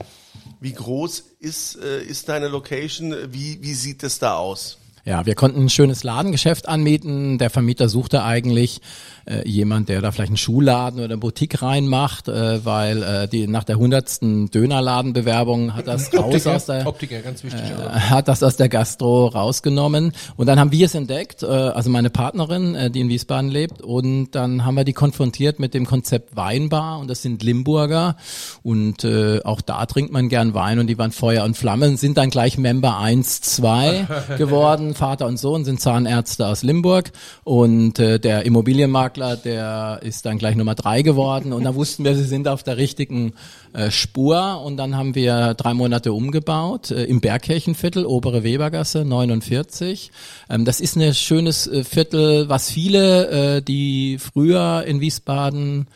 wie 0.59 0.73
groß 0.73 1.23
ist, 1.39 1.75
äh, 1.75 2.03
ist 2.03 2.29
deine 2.29 2.49
Location, 2.49 3.15
wie, 3.33 3.61
wie 3.61 3.73
sieht 3.73 4.03
es 4.03 4.19
da 4.19 4.37
aus? 4.37 4.77
Ja, 5.05 5.25
wir 5.25 5.35
konnten 5.35 5.65
ein 5.65 5.69
schönes 5.69 6.05
Ladengeschäft 6.05 6.69
anmieten. 6.69 7.37
Der 7.37 7.49
Vermieter 7.49 7.89
suchte 7.89 8.23
eigentlich 8.23 8.79
äh, 9.25 9.45
jemand, 9.47 9.89
der 9.89 10.01
da 10.01 10.13
vielleicht 10.13 10.29
einen 10.29 10.37
Schuhladen 10.37 10.99
oder 10.99 11.05
eine 11.05 11.17
Boutique 11.17 11.61
reinmacht, 11.61 12.29
äh, 12.29 12.63
weil 12.63 13.03
äh, 13.03 13.27
die 13.27 13.47
nach 13.47 13.65
der 13.65 13.77
hundertsten 13.77 14.49
Dönerladenbewerbung 14.49 15.75
hat 15.75 15.87
das 15.87 16.13
raus 16.13 16.47
aus 16.47 16.67
der 16.67 16.87
Optiker, 16.87 17.19
ganz 17.19 17.43
wichtig. 17.43 17.61
äh, 17.61 17.99
hat 17.99 18.29
das 18.29 18.43
aus 18.43 18.55
der 18.55 18.69
Gastro 18.69 19.27
rausgenommen. 19.27 20.13
Und 20.37 20.47
dann 20.47 20.57
haben 20.57 20.71
wir 20.71 20.85
es 20.85 20.95
entdeckt, 20.95 21.43
äh, 21.43 21.47
also 21.47 21.89
meine 21.89 22.09
Partnerin, 22.09 22.73
äh, 22.75 22.89
die 22.89 23.01
in 23.01 23.09
Wiesbaden 23.09 23.49
lebt. 23.49 23.81
Und 23.81 24.31
dann 24.31 24.63
haben 24.63 24.75
wir 24.75 24.85
die 24.85 24.93
konfrontiert 24.93 25.59
mit 25.59 25.73
dem 25.73 25.85
Konzept 25.85 26.37
Weinbar. 26.37 26.99
Und 26.99 27.09
das 27.09 27.21
sind 27.21 27.43
Limburger. 27.43 28.15
Und 28.61 29.03
äh, 29.03 29.41
auch 29.43 29.59
da 29.59 29.85
trinkt 29.85 30.13
man 30.13 30.29
gern 30.29 30.53
Wein. 30.53 30.79
Und 30.79 30.87
die 30.87 30.97
waren 30.97 31.11
Feuer 31.11 31.43
und 31.43 31.57
Flamme, 31.57 31.97
sind 31.97 32.17
dann 32.17 32.29
gleich 32.29 32.57
Member 32.57 32.97
1, 32.99 33.41
2 33.41 34.07
geworden, 34.37 34.92
Vater 34.95 35.27
und 35.27 35.37
Sohn 35.37 35.65
sind 35.65 35.79
Zahnärzte 35.79 36.47
aus 36.47 36.63
Limburg. 36.63 37.11
Und 37.43 37.99
äh, 37.99 38.19
der 38.19 38.45
Immobilienmakler, 38.45 39.37
der 39.37 39.99
ist 40.01 40.25
dann 40.25 40.37
gleich 40.37 40.55
Nummer 40.55 40.75
3 40.75 41.01
geworden. 41.01 41.53
Und 41.53 41.63
dann 41.63 41.75
wussten 41.75 42.03
wir, 42.03 42.15
sie 42.15 42.23
sind 42.23 42.47
auf 42.47 42.63
der 42.63 42.77
richtigen 42.77 43.33
äh, 43.73 43.91
Spur. 43.91 44.61
Und 44.63 44.77
dann 44.77 44.95
haben 44.95 45.15
wir 45.15 45.53
drei 45.53 45.73
Monate 45.73 46.13
umgebaut 46.13 46.91
äh, 46.91 47.03
im 47.05 47.21
Bergkirchenviertel, 47.21 48.05
obere 48.05 48.43
Webergasse 48.43 49.05
49. 49.05 50.11
Ähm, 50.49 50.65
das 50.65 50.79
ist 50.79 50.95
ein 50.95 51.13
schönes 51.13 51.67
äh, 51.67 51.83
Viertel, 51.83 52.49
was 52.49 52.69
viele, 52.71 53.57
äh, 53.57 53.61
die 53.61 54.17
früher 54.19 54.83
in 54.85 55.01
Wiesbaden 55.01 55.87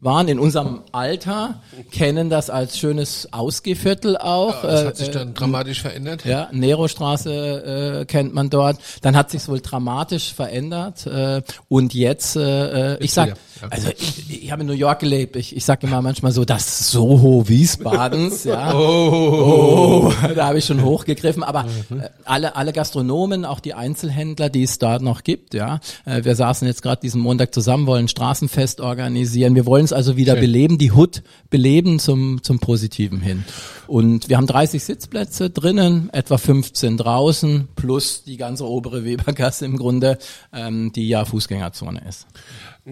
waren, 0.00 0.28
in 0.28 0.38
unserem 0.38 0.82
Alter, 0.92 1.60
kennen 1.90 2.28
das 2.30 2.50
als 2.50 2.78
schönes 2.78 3.32
Ausgehviertel 3.32 4.16
auch. 4.16 4.62
Das 4.62 4.82
Äh, 4.82 4.86
hat 4.86 4.96
sich 4.98 5.10
dann 5.10 5.34
dramatisch 5.34 5.80
verändert. 5.80 6.24
ja, 6.24 6.48
Nerostraße 6.52 8.00
äh, 8.02 8.04
kennt 8.04 8.34
man 8.34 8.50
dort. 8.50 8.78
Dann 9.02 9.16
hat 9.16 9.30
sich's 9.30 9.48
wohl 9.48 9.60
dramatisch 9.60 10.34
verändert. 10.34 11.06
Äh, 11.06 11.42
und 11.68 11.94
jetzt, 11.94 12.36
äh, 12.36 12.94
äh, 12.94 12.98
ich 13.04 13.12
sag, 13.12 13.28
ja. 13.30 13.34
also 13.70 13.88
ich, 13.96 14.42
ich 14.44 14.52
habe 14.52 14.62
in 14.62 14.66
New 14.68 14.74
York 14.74 15.00
gelebt. 15.00 15.34
Ich, 15.36 15.56
ich 15.56 15.64
sag 15.64 15.82
immer 15.82 16.02
manchmal 16.02 16.32
so, 16.32 16.44
das 16.44 16.90
Soho 16.90 17.48
Wiesbadens. 17.48 18.44
ja. 18.44 18.72
Oh, 19.16 20.12
da 20.34 20.46
habe 20.48 20.58
ich 20.58 20.64
schon 20.66 20.82
hochgegriffen. 20.84 21.42
Aber 21.42 21.64
äh, 21.90 22.08
alle, 22.24 22.54
alle 22.56 22.72
Gastronomen, 22.72 23.44
auch 23.44 23.60
die 23.60 23.74
Einzelhändler, 23.74 24.48
die 24.50 24.62
es 24.62 24.78
da 24.78 24.98
noch 24.98 25.22
gibt, 25.24 25.54
ja. 25.54 25.80
Äh, 26.04 26.24
wir 26.24 26.34
saßen 26.36 26.66
jetzt 26.68 26.82
gerade 26.82 27.00
diesen 27.00 27.20
Montag 27.20 27.54
zusammen, 27.54 27.86
wollen 27.86 28.08
Straßenfest 28.08 28.80
organisieren. 28.80 29.54
Wir 29.54 29.64
wollen 29.66 29.85
es 29.86 29.92
also 29.92 30.16
wieder 30.16 30.34
Schön. 30.34 30.42
beleben, 30.42 30.78
die 30.78 30.92
Hut 30.92 31.22
beleben 31.50 31.98
zum, 31.98 32.42
zum 32.42 32.58
Positiven 32.58 33.20
hin. 33.20 33.44
Und 33.86 34.28
wir 34.28 34.36
haben 34.36 34.46
30 34.46 34.84
Sitzplätze 34.84 35.50
drinnen, 35.50 36.10
etwa 36.12 36.38
15 36.38 36.96
draußen, 36.96 37.68
plus 37.76 38.24
die 38.24 38.36
ganze 38.36 38.68
obere 38.68 39.04
Webergasse 39.04 39.64
im 39.64 39.76
Grunde, 39.76 40.18
ähm, 40.52 40.92
die 40.92 41.08
ja 41.08 41.24
Fußgängerzone 41.24 42.02
ist. 42.08 42.26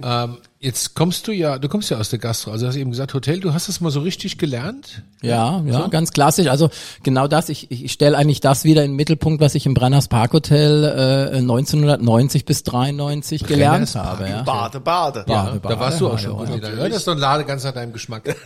Ähm, 0.02 0.38
jetzt 0.64 0.94
kommst 0.94 1.26
du 1.28 1.32
ja, 1.32 1.58
du 1.58 1.68
kommst 1.68 1.90
ja 1.90 1.98
aus 1.98 2.08
der 2.10 2.18
Gastro, 2.18 2.50
also 2.50 2.66
hast 2.66 2.76
eben 2.76 2.90
gesagt 2.90 3.14
Hotel, 3.14 3.38
du 3.40 3.52
hast 3.52 3.68
das 3.68 3.80
mal 3.80 3.90
so 3.90 4.00
richtig 4.00 4.38
gelernt. 4.38 5.02
Ja, 5.22 5.62
ja, 5.66 5.86
ganz 5.88 6.12
klassisch. 6.12 6.48
Also 6.48 6.70
genau 7.02 7.28
das, 7.28 7.48
ich, 7.48 7.70
ich 7.70 7.92
stelle 7.92 8.16
eigentlich 8.16 8.40
das 8.40 8.64
wieder 8.64 8.84
in 8.84 8.90
den 8.92 8.96
Mittelpunkt, 8.96 9.40
was 9.40 9.54
ich 9.54 9.64
im 9.66 9.74
Brenners 9.74 10.08
Parkhotel 10.08 11.30
äh, 11.32 11.38
1990 11.38 12.44
bis 12.44 12.62
93 12.62 13.46
gelernt 13.46 13.74
Brenners 13.74 13.94
habe. 13.94 14.28
Ja. 14.28 14.42
Bade, 14.42 14.80
Bade. 14.80 15.24
Ja. 15.28 15.52
Ja, 15.52 15.58
da 15.62 15.80
warst 15.80 16.00
du 16.00 16.06
auch 16.08 16.12
Bade, 16.12 16.22
schon. 16.22 16.36
Bade, 16.60 16.76
Ja, 16.78 16.88
das 16.88 16.96
ist 16.98 17.06
doch 17.08 17.12
ein 17.12 17.18
Lade 17.18 17.44
ganz 17.44 17.64
nach 17.64 17.72
deinem 17.72 17.92
Geschmack. 17.92 18.34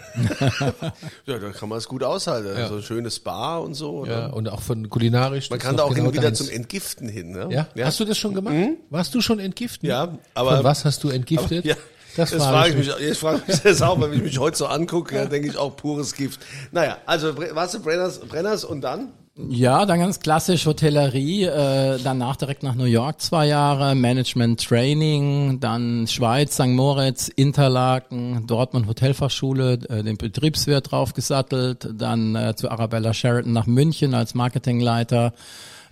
Ja, 1.26 1.38
da 1.38 1.50
kann 1.50 1.68
man 1.68 1.78
es 1.78 1.88
gut 1.88 2.02
aushalten. 2.02 2.48
So 2.68 2.76
ein 2.76 2.82
schönes 2.82 3.18
Bar 3.20 3.62
und 3.62 3.74
so. 3.74 3.90
Oder? 4.00 4.20
ja, 4.20 4.26
und 4.28 4.48
auch 4.48 4.60
von 4.62 4.88
kulinarisch. 4.88 5.50
Man 5.50 5.58
kann 5.58 5.76
da 5.76 5.82
auch 5.84 5.90
genau 5.94 6.04
hin 6.06 6.12
wieder 6.14 6.22
deins. 6.24 6.38
zum 6.38 6.48
Entgiften 6.48 7.08
hin. 7.08 7.30
Ne? 7.32 7.66
Ja? 7.74 7.84
Hast 7.84 8.00
du 8.00 8.04
das 8.04 8.16
schon 8.18 8.34
gemacht? 8.34 8.54
Warst 8.90 9.14
du 9.14 9.20
schon 9.20 9.38
entgiftet? 9.38 9.88
Ja, 9.88 10.16
aber- 10.34 10.56
Von 10.56 10.64
was 10.64 10.84
hast 10.84 11.04
du 11.04 11.08
entgiftet? 11.10 11.64
Ja, 11.64 11.74
das, 12.16 12.30
das, 12.30 12.46
frage 12.46 12.74
ich 12.74 12.88
ich 12.88 12.98
mich, 12.98 13.10
ich 13.10 13.18
frage 13.18 13.42
mich 13.46 13.60
das 13.62 13.82
auch, 13.82 14.00
wenn 14.00 14.12
ich 14.12 14.22
mich 14.22 14.38
heute 14.38 14.56
so 14.56 14.66
angucke, 14.66 15.14
ja, 15.16 15.26
denke 15.26 15.48
ich 15.48 15.56
auch 15.56 15.76
pures 15.76 16.14
Gift. 16.14 16.40
Naja, 16.72 16.98
also 17.06 17.36
warst 17.36 17.74
du 17.74 17.80
Brenners, 17.80 18.20
Brenners 18.20 18.64
und 18.64 18.80
dann? 18.80 19.12
Ja, 19.40 19.86
dann 19.86 20.00
ganz 20.00 20.18
klassisch 20.18 20.66
Hotellerie, 20.66 21.44
äh, 21.44 21.98
danach 22.02 22.34
direkt 22.34 22.64
nach 22.64 22.74
New 22.74 22.86
York 22.86 23.20
zwei 23.20 23.46
Jahre, 23.46 23.94
Management 23.94 24.66
Training, 24.66 25.60
dann 25.60 26.08
Schweiz, 26.08 26.54
St. 26.54 26.66
Moritz, 26.66 27.28
Interlaken, 27.28 28.48
Dortmund 28.48 28.88
Hotelfachschule, 28.88 29.74
äh, 29.88 30.02
den 30.02 30.16
Betriebswirt 30.16 30.90
draufgesattelt, 30.90 31.88
dann 31.94 32.34
äh, 32.34 32.56
zu 32.56 32.68
Arabella 32.68 33.14
Sheraton 33.14 33.52
nach 33.52 33.66
München 33.66 34.12
als 34.12 34.34
Marketingleiter. 34.34 35.32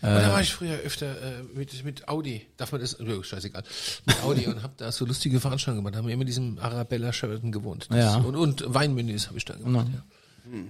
Aber 0.06 0.20
da 0.20 0.32
war 0.32 0.40
ich 0.40 0.52
früher 0.52 0.76
öfter 0.78 1.06
äh, 1.06 1.42
mit, 1.54 1.84
mit 1.84 2.08
Audi. 2.08 2.46
Darf 2.56 2.72
man 2.72 2.80
das? 2.80 2.98
Oh, 3.00 3.22
scheißegal. 3.22 3.62
Mit 4.04 4.22
Audi 4.22 4.46
und 4.46 4.62
hab 4.62 4.76
da 4.76 4.92
so 4.92 5.04
lustige 5.04 5.40
Veranstaltungen 5.40 5.84
gemacht. 5.84 5.94
Da 5.94 5.98
haben 5.98 6.06
wir 6.06 6.14
immer 6.14 6.22
in 6.22 6.28
diesem 6.28 6.58
Arabella 6.58 7.12
Sheraton 7.12 7.52
gewohnt. 7.52 7.86
Das, 7.90 7.98
Ja. 7.98 8.16
Und, 8.16 8.36
und 8.36 8.64
Weinmenüs 8.66 9.28
habe 9.28 9.38
ich 9.38 9.44
da 9.44 9.54
gemacht. 9.54 9.88
Ja. 9.92 10.02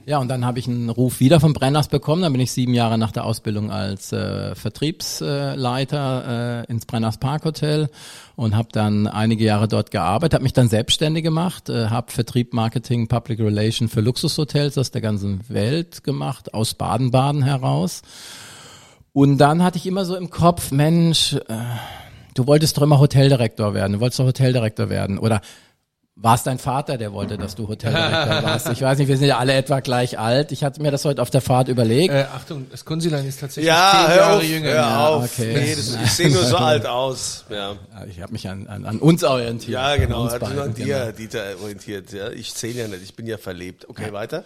Ja, 0.06 0.18
und 0.18 0.28
dann 0.28 0.44
habe 0.44 0.58
ich 0.58 0.68
einen 0.68 0.88
Ruf 0.88 1.20
wieder 1.20 1.40
von 1.40 1.52
Brenners 1.52 1.88
bekommen. 1.88 2.22
Dann 2.22 2.32
bin 2.32 2.40
ich 2.40 2.52
sieben 2.52 2.72
Jahre 2.72 2.96
nach 2.96 3.12
der 3.12 3.24
Ausbildung 3.24 3.70
als 3.70 4.12
äh, 4.12 4.54
Vertriebsleiter 4.54 6.64
äh, 6.66 6.72
ins 6.72 6.86
Brenners 6.86 7.18
Parkhotel 7.18 7.90
und 8.36 8.56
habe 8.56 8.68
dann 8.72 9.06
einige 9.06 9.44
Jahre 9.44 9.68
dort 9.68 9.90
gearbeitet, 9.90 10.34
habe 10.34 10.44
mich 10.44 10.54
dann 10.54 10.68
selbstständig 10.68 11.24
gemacht, 11.24 11.68
äh, 11.68 11.88
habe 11.88 12.10
Vertrieb, 12.10 12.54
Marketing, 12.54 13.08
Public 13.08 13.40
Relation 13.40 13.88
für 13.88 14.00
Luxushotels 14.00 14.78
aus 14.78 14.92
der 14.92 15.02
ganzen 15.02 15.40
Welt 15.48 16.04
gemacht, 16.04 16.54
aus 16.54 16.74
Baden-Baden 16.74 17.42
heraus. 17.42 18.02
Und 19.16 19.38
dann 19.38 19.62
hatte 19.62 19.78
ich 19.78 19.86
immer 19.86 20.04
so 20.04 20.14
im 20.14 20.28
Kopf, 20.28 20.72
Mensch, 20.72 21.32
äh, 21.48 21.54
du 22.34 22.46
wolltest 22.46 22.76
doch 22.76 22.82
immer 22.82 23.00
Hoteldirektor 23.00 23.72
werden, 23.72 23.94
du 23.94 24.00
wolltest 24.00 24.20
doch 24.20 24.26
Hoteldirektor 24.26 24.90
werden. 24.90 25.16
Oder 25.16 25.40
war 26.18 26.34
es 26.34 26.42
dein 26.44 26.58
Vater, 26.58 26.96
der 26.96 27.12
wollte, 27.12 27.36
dass 27.36 27.54
du 27.56 27.68
Hoteldirektor 27.68 28.42
warst? 28.42 28.70
Ich 28.70 28.80
weiß 28.80 28.96
nicht, 28.98 29.08
wir 29.08 29.18
sind 29.18 29.28
ja 29.28 29.36
alle 29.36 29.52
etwa 29.52 29.80
gleich 29.80 30.18
alt. 30.18 30.50
Ich 30.50 30.64
hatte 30.64 30.80
mir 30.80 30.90
das 30.90 31.04
heute 31.04 31.20
auf 31.20 31.28
der 31.28 31.42
Fahrt 31.42 31.68
überlegt. 31.68 32.12
Äh, 32.14 32.24
Achtung, 32.34 32.64
das 32.70 32.86
Kunzilein 32.86 33.26
ist 33.26 33.38
tatsächlich 33.38 33.66
Ja, 33.68 34.04
zehn 34.06 34.08
hör 34.08 34.16
Jahre 34.16 34.36
auf, 34.38 34.42
jünger. 34.42 34.70
hör 34.70 35.08
auf. 35.10 35.24
okay. 35.24 35.52
Nee, 35.54 35.74
das, 35.74 35.94
ich 36.04 36.10
sehe 36.12 36.30
nur 36.30 36.42
so 36.44 36.56
alt 36.56 36.86
aus. 36.86 37.44
Ja, 37.50 37.74
Ich 38.08 38.22
habe 38.22 38.32
mich 38.32 38.48
an, 38.48 38.66
an, 38.66 38.86
an 38.86 38.98
uns 38.98 39.24
orientiert. 39.24 39.74
ja 39.74 39.88
An 39.92 40.00
genau. 40.00 40.22
uns 40.22 40.32
Hat 40.32 40.40
sich 40.40 40.48
beiden, 40.48 40.62
an 40.62 40.74
genau. 40.74 40.86
dir, 40.86 41.12
Dieter, 41.12 41.42
orientiert. 41.62 42.12
Ja, 42.14 42.30
ich 42.30 42.54
zähle 42.54 42.80
ja 42.80 42.88
nicht, 42.88 43.02
ich 43.02 43.14
bin 43.14 43.26
ja 43.26 43.36
verlebt. 43.36 43.86
Okay, 43.86 44.10
weiter. 44.14 44.42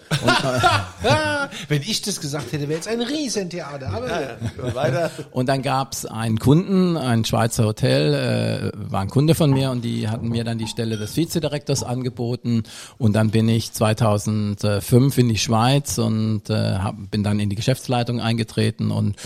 Ah, 1.04 1.48
wenn 1.68 1.82
ich 1.82 2.02
das 2.02 2.20
gesagt 2.20 2.50
hätte, 2.50 2.64
wäre 2.68 2.74
jetzt 2.80 2.88
ein 2.88 3.00
Riesentheater. 3.00 3.90
Aber 3.90 4.08
Ja, 4.08 4.20
ja, 4.20 4.74
weiter. 4.74 5.10
Und 5.30 5.48
dann 5.48 5.62
gab's 5.62 6.04
einen 6.04 6.40
Kunden, 6.40 6.96
ein 6.96 7.24
Schweizer 7.24 7.64
Hotel, 7.64 8.72
äh, 8.74 8.90
war 8.90 9.02
ein 9.02 9.08
Kunde 9.08 9.36
von 9.36 9.50
mir 9.52 9.70
und 9.70 9.82
die 9.82 10.08
hatten 10.08 10.30
mir 10.30 10.42
dann 10.42 10.58
die 10.58 10.66
Stelle 10.66 10.96
des 10.98 11.16
Vizedirektors 11.16 11.59
Directors 11.60 11.82
angeboten 11.82 12.62
und 12.98 13.14
dann 13.14 13.30
bin 13.30 13.48
ich 13.48 13.72
2005 13.72 15.18
in 15.18 15.28
die 15.28 15.38
Schweiz 15.38 15.98
und 15.98 16.48
äh, 16.48 16.78
hab, 16.78 16.96
bin 17.10 17.22
dann 17.22 17.38
in 17.38 17.50
die 17.50 17.56
Geschäftsleitung 17.56 18.20
eingetreten 18.20 18.90
und 18.90 19.16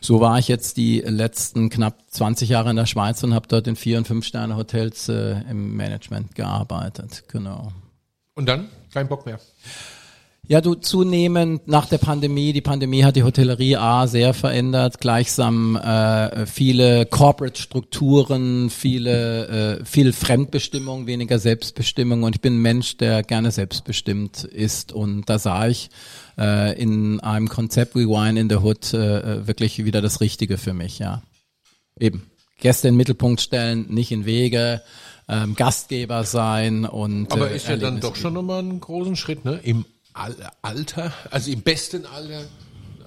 so 0.00 0.20
war 0.20 0.38
ich 0.38 0.48
jetzt 0.48 0.76
die 0.76 1.00
letzten 1.00 1.68
knapp 1.68 1.96
20 2.08 2.48
Jahre 2.48 2.70
in 2.70 2.76
der 2.76 2.86
Schweiz 2.86 3.22
und 3.22 3.34
habe 3.34 3.48
dort 3.48 3.66
in 3.66 3.76
vier 3.76 3.98
und 3.98 4.06
fünf 4.06 4.24
Sterne 4.24 4.56
Hotels 4.56 5.08
äh, 5.08 5.42
im 5.50 5.76
Management 5.76 6.34
gearbeitet. 6.34 7.24
Genau. 7.28 7.72
Und 8.34 8.48
dann 8.48 8.68
kein 8.92 9.08
Bock 9.08 9.26
mehr. 9.26 9.40
Ja, 10.50 10.60
du 10.60 10.74
zunehmend 10.74 11.68
nach 11.68 11.86
der 11.86 11.98
Pandemie, 11.98 12.52
die 12.52 12.60
Pandemie 12.60 13.04
hat 13.04 13.14
die 13.14 13.22
Hotellerie 13.22 13.76
A 13.76 14.08
sehr 14.08 14.34
verändert, 14.34 14.98
gleichsam 14.98 15.76
äh, 15.76 16.44
viele 16.44 17.06
Corporate-Strukturen, 17.06 18.68
viele 18.68 19.78
äh, 19.78 19.84
viel 19.84 20.12
Fremdbestimmung, 20.12 21.06
weniger 21.06 21.38
Selbstbestimmung 21.38 22.24
und 22.24 22.34
ich 22.34 22.40
bin 22.40 22.54
ein 22.56 22.62
Mensch, 22.62 22.96
der 22.96 23.22
gerne 23.22 23.52
selbstbestimmt 23.52 24.42
ist 24.42 24.92
und 24.92 25.30
da 25.30 25.38
sah 25.38 25.68
ich 25.68 25.88
äh, 26.36 26.76
in 26.82 27.20
einem 27.20 27.48
Konzept 27.48 27.94
wie 27.94 28.08
Wine 28.08 28.40
in 28.40 28.50
the 28.50 28.56
Hood 28.56 28.92
äh, 28.92 29.46
wirklich 29.46 29.84
wieder 29.84 30.02
das 30.02 30.20
Richtige 30.20 30.58
für 30.58 30.72
mich, 30.74 30.98
ja. 30.98 31.22
Eben. 31.96 32.28
Gäste 32.58 32.88
in 32.88 32.94
den 32.94 32.98
Mittelpunkt 32.98 33.40
stellen, 33.40 33.86
nicht 33.88 34.10
in 34.10 34.24
Wege, 34.24 34.82
ähm, 35.28 35.54
Gastgeber 35.54 36.24
sein 36.24 36.86
und 36.86 37.32
Aber 37.32 37.52
äh, 37.52 37.56
ist 37.56 37.68
ja 37.68 37.76
dann 37.76 38.00
doch 38.00 38.16
schon 38.16 38.34
nochmal 38.34 38.58
einen 38.58 38.80
großen 38.80 39.14
Schritt, 39.14 39.44
ne? 39.44 39.60
Im 39.62 39.84
Alter, 40.12 41.12
also 41.30 41.50
im 41.50 41.62
besten 41.62 42.04
Alter, 42.06 42.40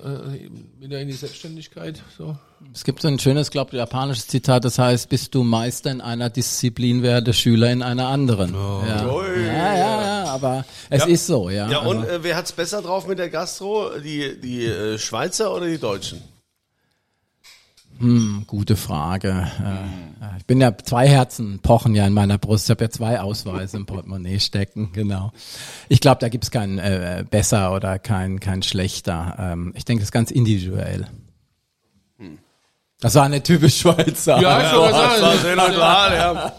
äh, 0.04 0.50
wieder 0.80 1.00
in 1.00 1.08
die 1.08 1.13
Selbstständigkeit, 1.13 2.02
so. 2.18 2.36
Es 2.74 2.84
gibt 2.86 3.02
so 3.02 3.08
ein 3.10 3.20
schönes, 3.20 3.52
glaube 3.52 3.72
ich, 3.74 3.78
japanisches 3.78 4.28
Zitat, 4.28 4.63
das 4.63 4.80
heißt, 4.80 5.10
bist 5.10 5.36
du 5.36 5.44
Meister 5.44 5.92
in 5.92 6.00
einer 6.02 6.30
Disziplin, 6.30 7.04
werde 7.04 7.34
Schüler 7.34 7.72
in 7.72 7.82
einer 7.82 8.08
anderen. 8.08 8.54
Ja. 8.54 9.10
Ui. 9.13 9.46
ja, 9.46 9.54
ja, 9.54 10.02
ja, 10.02 10.24
aber 10.28 10.66
es 10.89 11.02
Ja. 11.02 11.08
ist 11.08 11.28
so, 11.28 11.50
ja. 11.50 11.70
Ja, 11.70 11.80
und 11.80 12.06
äh, 12.06 12.24
wer 12.24 12.38
hat's 12.38 12.54
besser 12.54 12.82
drauf 12.82 13.06
mit 13.08 13.20
der 13.20 13.30
Gastro? 13.30 13.92
Die, 14.00 14.39
die 14.39 14.66
äh, 14.66 14.98
Schweizer 14.98 15.54
oder 15.54 15.68
die 15.68 15.78
Deutschen? 15.78 16.22
Hm, 18.04 18.44
gute 18.48 18.76
Frage. 18.76 19.48
Äh, 19.60 20.38
ich 20.38 20.46
bin 20.46 20.60
ja, 20.60 20.78
zwei 20.78 21.08
Herzen 21.08 21.60
pochen 21.60 21.96
ja 21.96 22.06
in 22.06 22.13
meiner 22.13 22.38
Brust. 22.38 22.66
Ich 22.66 22.70
habe 22.70 22.84
ja 22.84 22.89
zwei 22.89 23.22
Ausweise 23.22 23.78
im 23.78 23.86
Portemonnaie 23.86 24.39
stecken, 24.39 24.92
genau. 24.94 25.32
Ich 25.89 26.02
glaube, 26.02 26.20
da 26.20 26.30
gibt's 26.30 26.52
kein 26.52 26.80
äh, 26.80 27.24
besser 27.30 27.74
oder 27.74 28.00
kein, 28.00 28.39
kein 28.39 28.62
schlechter. 28.62 29.36
Ähm, 29.39 29.74
ich 29.76 29.86
denke, 29.86 30.02
das 30.02 30.08
ist 30.10 30.12
ganz 30.12 30.32
individuell. 30.32 31.08
Das 33.00 33.16
war 33.16 33.24
eine 33.24 33.44
typisch 33.44 33.80
Schweizer. 33.80 34.39
Ja, 34.39 34.66
ich 34.66 34.78
wollte 34.78 34.94
Das 34.94 35.22
war 35.22 35.38
sehr 35.38 35.56
neutral, 35.58 36.13
ja. 36.13 36.54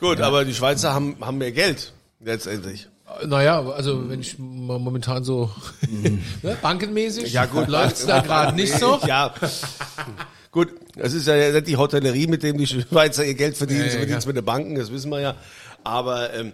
Gut, 0.00 0.20
aber 0.20 0.44
die 0.44 0.52
Schweizer 0.54 0.92
haben, 0.92 1.16
haben 1.20 1.38
mehr 1.38 1.52
Geld, 1.52 1.92
letztendlich. 2.20 2.88
Naja, 3.26 3.62
also 3.62 4.08
wenn 4.10 4.20
ich 4.20 4.38
momentan 4.38 5.24
so 5.24 5.50
ne, 6.42 6.56
bankenmäßig 6.60 7.32
Ja, 7.32 7.46
gut. 7.46 7.68
läuft's 7.68 8.04
da 8.04 8.20
gerade 8.20 8.54
nicht 8.54 8.72
so. 8.78 9.00
Ja. 9.06 9.32
Gut, 10.58 10.74
das 10.96 11.12
ist 11.12 11.28
ja 11.28 11.52
nicht 11.52 11.68
die 11.68 11.76
Hotellerie, 11.76 12.26
mit 12.26 12.42
dem 12.42 12.58
die 12.58 12.66
Schweizer 12.66 13.24
ihr 13.24 13.34
Geld 13.34 13.56
verdienen, 13.56 13.82
Ja, 13.82 13.86
so 13.86 13.92
ja, 13.92 13.98
verdienen's 14.00 14.24
ja. 14.24 14.28
mit 14.28 14.36
den 14.38 14.44
Banken, 14.44 14.74
das 14.74 14.90
wissen 14.90 15.08
wir 15.08 15.20
ja. 15.20 15.36
Aber 15.84 16.34
ähm, 16.34 16.52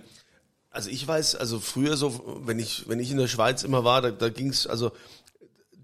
also 0.71 0.91
ich 0.91 1.09
weiß, 1.09 1.37
also 1.37 1.59
früher 1.59 1.97
so, 1.97 2.43
wenn 2.45 2.59
ich 2.59 2.87
wenn 2.87 3.01
ich 3.01 3.11
in 3.11 3.17
der 3.17 3.29
Schweiz 3.29 3.63
immer 3.63 3.83
war, 3.83 4.03
da, 4.03 4.11
da 4.11 4.29
ging's 4.29 4.67
also 4.67 4.93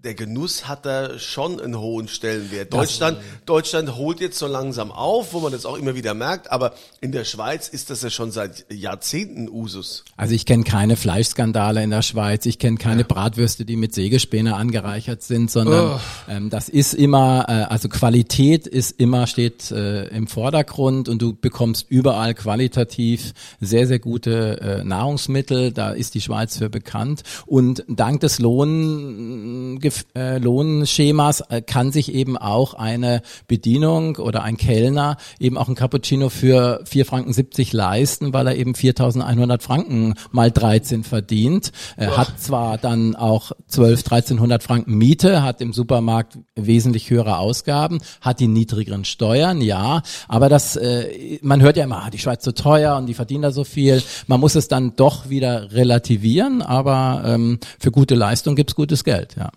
der 0.03 0.15
Genuss 0.15 0.67
hat 0.67 0.85
da 0.87 1.19
schon 1.19 1.61
einen 1.61 1.77
hohen 1.77 2.07
Stellenwert. 2.07 2.73
Deutschland, 2.73 3.19
Deutschland 3.45 3.95
holt 3.97 4.19
jetzt 4.19 4.39
so 4.39 4.47
langsam 4.47 4.91
auf, 4.91 5.33
wo 5.33 5.39
man 5.41 5.51
das 5.51 5.63
auch 5.67 5.77
immer 5.77 5.93
wieder 5.93 6.15
merkt, 6.15 6.51
aber 6.51 6.73
in 7.01 7.11
der 7.11 7.23
Schweiz 7.23 7.67
ist 7.67 7.91
das 7.91 8.01
ja 8.01 8.09
schon 8.09 8.31
seit 8.31 8.65
Jahrzehnten 8.73 9.47
Usus. 9.47 10.03
Also 10.17 10.33
ich 10.33 10.47
kenne 10.47 10.63
keine 10.63 10.95
Fleischskandale 10.95 11.83
in 11.83 11.91
der 11.91 12.01
Schweiz, 12.01 12.47
ich 12.47 12.57
kenne 12.57 12.77
keine 12.77 13.03
Bratwürste, 13.03 13.63
die 13.63 13.75
mit 13.75 13.93
Sägespäne 13.93 14.55
angereichert 14.55 15.21
sind, 15.21 15.51
sondern 15.51 15.91
Oh. 15.95 15.99
ähm, 16.27 16.49
das 16.49 16.67
ist 16.67 16.95
immer, 16.95 17.45
äh, 17.47 17.51
also 17.71 17.87
Qualität 17.87 18.65
ist 18.65 18.99
immer, 18.99 19.27
steht 19.27 19.69
äh, 19.69 20.07
im 20.07 20.25
Vordergrund 20.25 21.09
und 21.09 21.21
du 21.21 21.33
bekommst 21.33 21.85
überall 21.89 22.33
qualitativ 22.33 23.33
sehr, 23.59 23.85
sehr 23.85 23.99
gute 23.99 24.59
äh, 24.61 24.83
Nahrungsmittel, 24.83 25.71
da 25.71 25.91
ist 25.91 26.15
die 26.15 26.21
Schweiz 26.21 26.57
für 26.57 26.69
bekannt 26.71 27.21
und 27.45 27.83
dank 27.87 28.21
des 28.21 28.39
Lohn, 28.39 29.79
Gef- 29.79 29.90
äh, 30.15 30.37
Lohnschemas 30.37 31.41
äh, 31.41 31.61
kann 31.61 31.91
sich 31.91 32.13
eben 32.13 32.37
auch 32.37 32.73
eine 32.73 33.21
Bedienung 33.47 34.17
oder 34.17 34.43
ein 34.43 34.57
Kellner 34.57 35.17
eben 35.39 35.57
auch 35.57 35.69
ein 35.69 35.75
Cappuccino 35.75 36.29
für 36.29 36.83
4,70 36.83 37.05
Franken 37.05 37.77
leisten, 37.77 38.33
weil 38.33 38.47
er 38.47 38.55
eben 38.55 38.73
4.100 38.73 39.61
Franken 39.61 40.15
mal 40.31 40.51
13 40.51 41.03
verdient. 41.03 41.71
Er 41.97 42.17
hat 42.17 42.39
zwar 42.39 42.77
dann 42.77 43.15
auch 43.15 43.51
12, 43.67 43.99
1300 43.99 44.63
Franken 44.63 44.97
Miete, 44.97 45.43
hat 45.43 45.61
im 45.61 45.73
Supermarkt 45.73 46.37
wesentlich 46.55 47.09
höhere 47.09 47.37
Ausgaben, 47.37 47.99
hat 48.21 48.39
die 48.39 48.47
niedrigeren 48.47 49.05
Steuern, 49.05 49.61
ja, 49.61 50.01
aber 50.27 50.49
das, 50.49 50.75
äh, 50.75 51.39
man 51.41 51.61
hört 51.61 51.77
ja 51.77 51.83
immer, 51.83 52.03
ah, 52.03 52.09
die 52.09 52.19
Schweiz 52.19 52.43
so 52.43 52.51
teuer 52.51 52.97
und 52.97 53.07
die 53.07 53.13
verdienen 53.13 53.43
da 53.43 53.51
so 53.51 53.63
viel. 53.63 54.01
Man 54.27 54.39
muss 54.39 54.55
es 54.55 54.67
dann 54.67 54.95
doch 54.95 55.29
wieder 55.29 55.71
relativieren, 55.71 56.61
aber 56.61 57.23
ähm, 57.25 57.59
für 57.79 57.91
gute 57.91 58.15
Leistung 58.15 58.55
gibt's 58.55 58.75
gutes 58.75 59.03
Geld, 59.03 59.35
ja. 59.37 59.51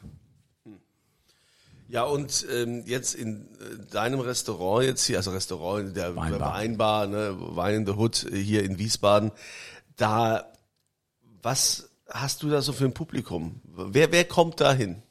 Ja, 1.94 2.02
und 2.02 2.44
ähm, 2.52 2.82
jetzt 2.86 3.14
in 3.14 3.42
äh, 3.60 3.92
deinem 3.92 4.18
Restaurant 4.18 4.84
jetzt 4.84 5.04
hier, 5.04 5.18
also 5.18 5.30
Restaurant 5.30 5.90
in 5.90 5.94
der 5.94 6.16
Weinbar. 6.16 6.54
Weinbar, 6.54 7.06
ne, 7.06 7.36
Wine 7.38 7.76
in 7.76 7.86
the 7.86 7.92
Hood 7.92 8.26
äh, 8.32 8.36
hier 8.36 8.64
in 8.64 8.80
Wiesbaden, 8.80 9.30
da, 9.94 10.44
was 11.40 11.88
hast 12.10 12.42
du 12.42 12.50
da 12.50 12.62
so 12.62 12.72
für 12.72 12.84
ein 12.84 12.94
Publikum? 12.94 13.60
Wer, 13.76 14.10
wer 14.10 14.24
kommt 14.24 14.60
da 14.60 14.72
hin? 14.72 15.04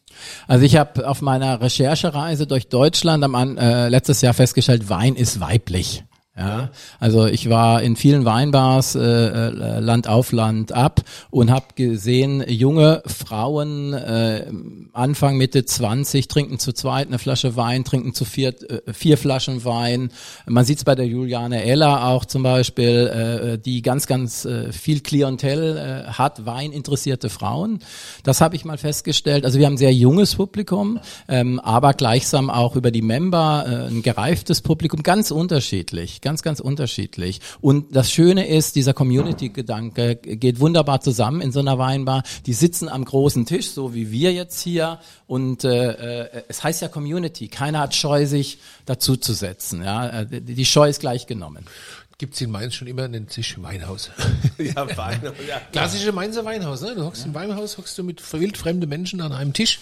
Also 0.46 0.65
ich 0.65 0.76
habe 0.76 1.08
auf 1.08 1.22
meiner 1.22 1.62
Recherchereise 1.62 2.48
durch 2.48 2.67
Deutschland 2.67 3.24
am, 3.24 3.58
äh, 3.58 3.88
letztes 3.88 4.19
Jahr 4.19 4.34
festgestellt, 4.34 4.89
Wein 4.89 5.15
ist 5.15 5.39
weiblich. 5.39 6.04
Ja, 6.36 6.72
also 7.00 7.28
ich 7.28 7.48
war 7.52 7.84
in 7.84 7.96
vielen 7.96 8.26
Weinbars 8.26 8.96
äh, 8.96 9.00
äh, 9.02 9.80
Land 9.80 10.08
auf 10.08 10.32
Land 10.32 10.72
ab 10.72 11.02
und 11.30 11.52
habe 11.52 11.67
gesehen, 11.76 12.43
junge 12.48 13.04
Frauen 13.06 13.93
äh, 13.93 14.52
Anfang 14.93 15.38
Mitte 15.38 15.63
20 15.63 16.28
trinken 16.28 16.58
zu 16.58 16.74
zweit 16.74 17.06
eine 17.06 17.19
Flasche 17.19 17.56
Wein, 17.56 17.84
trinken 17.84 18.15
zu 18.15 18.26
viert 18.26 18.67
äh, 18.67 18.82
vier 18.93 19.19
Flaschen 19.19 19.63
Wein. 19.63 20.10
Man 20.48 20.65
sieht 20.65 20.80
es 20.80 20.86
bei 20.86 20.96
der 20.96 21.06
Juliane 21.06 21.65
Eller 21.65 22.08
auch 22.08 22.26
zum 22.26 22.41
Beispiel, 22.41 23.54
äh, 23.54 23.60
die 23.60 23.84
ganz 23.84 24.08
ganz 24.08 24.43
äh, 24.46 24.72
viel 24.72 25.02
Klientel 25.02 25.78
äh, 25.78 26.13
hat, 26.13 26.48
weininteressierte 26.48 27.30
Frauen. 27.30 27.78
Das 28.24 28.41
habe 28.41 28.56
ich 28.56 28.65
mal 28.65 28.80
festgestellt. 28.80 29.46
Also 29.46 29.60
wir 29.60 29.67
haben 29.67 29.74
ein 29.74 29.78
sehr 29.78 29.93
junges 29.93 30.34
Publikum, 30.34 31.00
ähm, 31.28 31.60
aber 31.60 31.93
gleichsam 31.93 32.50
auch 32.50 32.76
über 32.76 32.89
die 32.89 33.04
Member 33.04 33.65
äh, 33.67 33.93
ein 33.93 34.02
gereiftes 34.02 34.62
Publikum, 34.62 35.04
ganz 35.04 35.30
unterschiedlich, 35.30 36.23
ganz, 36.24 36.42
ganz 36.42 36.60
unterschiedlich. 36.60 37.40
Und 37.62 37.96
das 37.96 38.12
Schöne 38.12 38.48
ist, 38.48 38.76
dieser 38.76 38.96
Community-Gedanke 38.96 40.16
geht 40.16 40.60
wunderbar 40.60 41.02
zusammen 41.02 41.42
in 41.42 41.52
so 41.52 41.60
einer 41.60 41.78
Weinbar. 41.78 42.24
Die 42.48 42.54
sitzen 42.54 42.90
am 42.90 43.06
großen 43.06 43.46
Tisch, 43.46 43.70
so 43.70 43.94
wie 43.94 44.12
wir 44.12 44.34
jetzt 44.34 44.60
hier. 44.62 45.00
Und 45.28 45.64
äh, 45.64 46.24
äh, 46.24 46.44
es 46.48 46.64
heißt 46.64 46.82
ja 46.82 46.88
Community. 46.88 47.48
Keiner 47.48 47.80
hat 47.80 47.94
Scheu, 47.94 48.26
sich 48.26 48.58
dazu 48.86 49.18
zu 49.18 49.34
setzen. 49.34 49.84
Ja? 49.84 50.22
Äh, 50.22 50.26
Die 50.26 50.64
die 50.64 50.66
Scheu 50.66 50.88
ist 50.90 51.02
gleich 51.02 51.28
genommen. 51.28 51.66
Gibt's 52.17 52.39
in 52.41 52.52
Mainz 52.52 52.76
schon 52.76 52.88
immer 52.88 53.04
einen 53.04 53.28
Tisch 53.28 53.56
Weinhaus. 53.62 54.12
Ja, 54.58 54.86
Wein, 54.97 55.21
ja. 55.49 55.60
Klassische 55.71 56.12
Mainzer 56.12 56.45
Weinhaus, 56.45 56.82
ne? 56.82 56.93
Du 56.95 57.04
hockst 57.04 57.26
im 57.26 57.34
Weinhaus, 57.34 57.78
hockst 57.78 57.97
du 57.97 58.04
mit 58.04 58.21
wildfremden 58.34 58.88
Menschen 58.88 59.19
an 59.19 59.32
einem 59.34 59.52
Tisch 59.52 59.80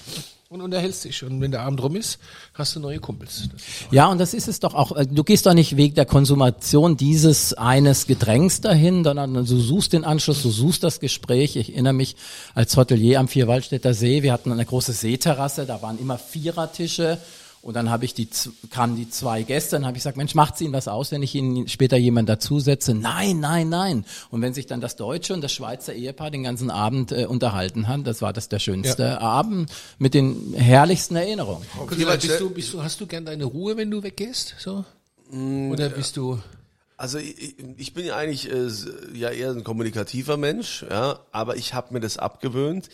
und 0.49 0.61
unterhältst 0.61 1.03
dich. 1.03 1.23
Und 1.23 1.41
wenn 1.41 1.51
der 1.51 1.61
Abend 1.61 1.83
rum 1.83 1.95
ist, 1.97 2.19
hast 2.53 2.75
du 2.75 2.79
neue 2.79 2.99
Kumpels. 2.99 3.49
Ja, 3.91 4.07
und 4.07 4.17
das 4.17 4.33
ist 4.33 4.47
es 4.47 4.59
doch 4.61 4.73
auch. 4.73 4.95
äh, 4.95 5.05
Du 5.05 5.23
gehst 5.23 5.45
doch 5.45 5.53
nicht 5.53 5.75
wegen 5.75 5.93
der 5.95 6.05
Konsumation 6.05 6.95
dieses 6.95 7.53
eines 7.53 8.07
Getränks 8.07 8.61
dahin, 8.61 9.03
sondern 9.03 9.33
du 9.33 9.43
suchst 9.45 9.91
den 9.93 10.05
Anschluss, 10.05 10.41
du 10.41 10.49
suchst 10.49 10.83
das 10.83 10.99
Gespräch. 11.01 11.57
Ich 11.57 11.69
erinnere 11.73 11.93
mich 11.93 12.15
als 12.55 12.75
Hotelier 12.77 13.19
am 13.19 13.27
Vierwaldstätter 13.27 13.93
See, 13.93 14.23
wir 14.23 14.31
hatten 14.31 14.51
eine 14.53 14.65
große 14.65 14.93
Seeterrasse, 14.93 15.65
da 15.65 15.81
waren 15.81 15.99
immer 15.99 16.17
Vierertische. 16.17 17.17
Und 17.61 17.75
dann 17.75 17.91
habe 17.91 18.05
ich 18.05 18.15
die, 18.15 18.27
kamen 18.71 18.95
die 18.95 19.09
zwei 19.09 19.43
Gäste, 19.43 19.75
dann 19.75 19.85
habe 19.85 19.95
ich 19.95 20.03
gesagt, 20.03 20.17
Mensch, 20.17 20.33
macht's 20.33 20.59
Ihnen 20.61 20.73
was 20.73 20.87
aus, 20.87 21.11
wenn 21.11 21.21
ich 21.21 21.35
Ihnen 21.35 21.67
später 21.67 21.95
jemand 21.95 22.27
dazusetze? 22.27 22.95
Nein, 22.95 23.39
nein, 23.39 23.69
nein. 23.69 24.05
Und 24.31 24.41
wenn 24.41 24.53
sich 24.53 24.65
dann 24.65 24.81
das 24.81 24.95
deutsche 24.95 25.33
und 25.33 25.41
das 25.41 25.51
Schweizer 25.51 25.93
Ehepaar 25.93 26.31
den 26.31 26.43
ganzen 26.43 26.71
Abend 26.71 27.11
äh, 27.11 27.25
unterhalten 27.25 27.87
haben, 27.87 28.03
das 28.03 28.21
war 28.21 28.33
das 28.33 28.49
der 28.49 28.59
schönste 28.59 29.21
Abend 29.21 29.71
mit 29.99 30.15
den 30.15 30.53
herrlichsten 30.53 31.15
Erinnerungen. 31.15 31.65
Okay, 31.79 32.03
bist 32.03 32.39
du, 32.39 32.49
bist 32.49 32.73
du, 32.73 32.81
hast 32.81 32.99
du 32.99 33.05
gern 33.05 33.25
deine 33.25 33.45
Ruhe, 33.45 33.77
wenn 33.77 33.91
du 33.91 34.01
weggehst? 34.01 34.55
So? 34.57 34.83
Oder 35.31 35.89
bist 35.89 36.17
du. 36.17 36.39
Also 36.97 37.17
ich, 37.17 37.55
ich 37.77 37.93
bin 37.93 38.05
ja 38.05 38.15
eigentlich 38.15 38.51
äh, 38.51 38.69
ja 39.13 39.29
eher 39.29 39.51
ein 39.51 39.63
kommunikativer 39.63 40.37
Mensch, 40.37 40.85
ja, 40.89 41.19
aber 41.31 41.55
ich 41.55 41.73
habe 41.73 41.93
mir 41.93 41.99
das 41.99 42.17
abgewöhnt, 42.17 42.89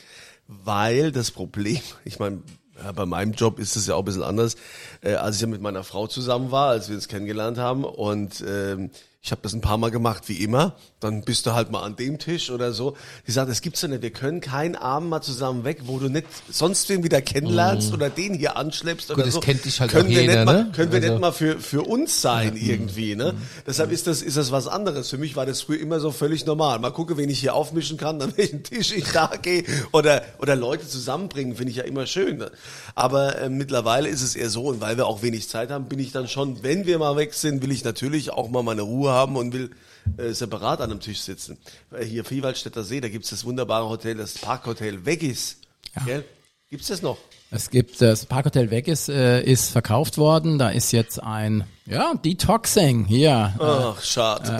weil 0.47 1.11
das 1.11 1.31
Problem, 1.31 1.81
ich 2.05 2.19
meine, 2.19 2.41
ja, 2.83 2.91
bei 2.91 3.05
meinem 3.05 3.33
Job 3.33 3.59
ist 3.59 3.75
es 3.75 3.87
ja 3.87 3.95
auch 3.95 3.99
ein 3.99 4.05
bisschen 4.05 4.23
anders, 4.23 4.55
äh, 5.01 5.13
als 5.13 5.37
ich 5.37 5.41
ja 5.41 5.47
mit 5.47 5.61
meiner 5.61 5.83
Frau 5.83 6.07
zusammen 6.07 6.51
war, 6.51 6.69
als 6.69 6.89
wir 6.89 6.95
uns 6.95 7.07
kennengelernt 7.07 7.57
haben 7.57 7.83
und 7.83 8.43
ähm, 8.47 8.91
Ich 9.27 9.31
habe 9.31 9.41
das 9.41 9.51
ein 9.53 9.59
paar 9.59 9.77
Mal 9.77 9.91
gemacht, 9.91 10.29
wie 10.29 10.41
immer. 10.41 10.77
Dann 11.01 11.21
bist 11.21 11.45
du 11.45 11.51
halt 11.51 11.69
mal 11.69 11.81
an 11.81 11.97
dem 11.97 12.17
Tisch 12.17 12.49
oder 12.49 12.71
so. 12.71 12.95
Die 13.27 13.31
sagt, 13.33 13.49
das 13.51 13.59
gibt's 13.59 13.81
doch 13.81 13.89
nicht. 13.89 14.01
Wir 14.01 14.11
können 14.11 14.39
keinen 14.39 14.77
Abend 14.77 15.09
mal 15.09 15.21
zusammen 15.21 15.65
weg, 15.65 15.79
wo 15.83 15.99
du 15.99 16.07
nicht 16.07 16.25
sonst 16.49 16.87
wen 16.87 17.03
wieder 17.03 17.21
kennenlernst 17.21 17.91
oder 17.91 18.09
den 18.09 18.35
hier 18.35 18.55
anschleppst 18.55 19.11
oder 19.11 19.25
das 19.25 19.33
so. 19.33 19.41
kennt 19.41 19.65
dich 19.65 19.81
halt 19.81 19.91
können 19.91 20.07
wir 20.07 20.21
jeder, 20.21 20.35
nicht 20.37 20.45
mal, 20.45 20.63
ne? 20.63 20.71
Können 20.73 20.93
wir 20.93 20.99
Also- 21.01 21.11
nicht 21.11 21.19
mal 21.21 21.33
für, 21.33 21.59
für 21.59 21.81
uns 21.81 22.21
sein 22.21 22.55
irgendwie, 22.55 23.17
ne? 23.17 23.33
Deshalb 23.67 23.91
ist 23.91 24.07
das, 24.07 24.21
ist 24.21 24.37
das 24.37 24.53
was 24.53 24.65
anderes. 24.65 25.09
Für 25.09 25.17
mich 25.17 25.35
war 25.35 25.45
das 25.45 25.61
früher 25.61 25.81
immer 25.81 25.99
so 25.99 26.11
völlig 26.11 26.45
normal. 26.45 26.79
Mal 26.79 26.91
gucke, 26.91 27.17
wen 27.17 27.29
ich 27.29 27.41
hier 27.41 27.53
aufmischen 27.53 27.97
kann, 27.97 28.21
an 28.21 28.31
welchen 28.37 28.63
Tisch 28.63 28.93
ich 28.93 29.11
da 29.11 29.29
gehe 29.41 29.65
oder, 29.91 30.21
oder 30.39 30.55
Leute 30.55 30.87
zusammenbringen, 30.87 31.57
finde 31.57 31.71
ich 31.71 31.75
ja 31.79 31.83
immer 31.83 32.05
schön. 32.07 32.37
Ne? 32.37 32.49
Aber 32.95 33.37
äh, 33.41 33.49
mittlerweile 33.49 34.07
ist 34.07 34.21
es 34.21 34.37
eher 34.37 34.49
so, 34.49 34.67
und 34.67 34.79
weil 34.79 34.95
wir 34.95 35.05
auch 35.05 35.21
wenig 35.21 35.49
Zeit 35.49 35.69
haben, 35.69 35.89
bin 35.89 35.99
ich 35.99 36.13
dann 36.13 36.29
schon, 36.29 36.63
wenn 36.63 36.85
wir 36.85 36.97
mal 36.97 37.17
weg 37.17 37.33
sind, 37.33 37.61
will 37.61 37.73
ich 37.73 37.83
natürlich 37.83 38.31
auch 38.31 38.47
mal 38.47 38.63
meine 38.63 38.83
Ruhe 38.83 39.16
haben 39.17 39.35
und 39.35 39.53
will 39.53 39.71
äh, 40.17 40.31
separat 40.31 40.81
an 40.81 40.91
einem 40.91 40.99
Tisch 40.99 41.21
sitzen. 41.21 41.57
Äh, 41.91 42.05
Hier 42.05 42.23
Vierwaldstätter 42.23 42.83
See, 42.83 43.01
da 43.01 43.09
gibt's 43.09 43.29
das 43.29 43.45
wunderbare 43.45 43.89
Hotel, 43.89 44.15
das 44.15 44.37
Parkhotel 44.37 45.05
Veggis. 45.05 45.57
Gell? 46.05 46.23
Gibt's 46.69 46.87
das 46.87 47.01
noch? 47.01 47.17
Es 47.49 47.69
gibt 47.69 48.01
das 48.01 48.25
Parkhotel 48.25 48.71
weg 48.71 48.89
ist, 48.89 49.07
äh, 49.07 49.41
ist 49.41 49.69
verkauft 49.69 50.17
worden. 50.17 50.59
Da 50.59 50.69
ist 50.69 50.91
jetzt 50.91 51.23
ein 51.23 51.63
ja 51.85 52.13
Detoxing 52.13 53.05
hier. 53.05 53.53
Ach, 53.57 54.01
schade. 54.03 54.57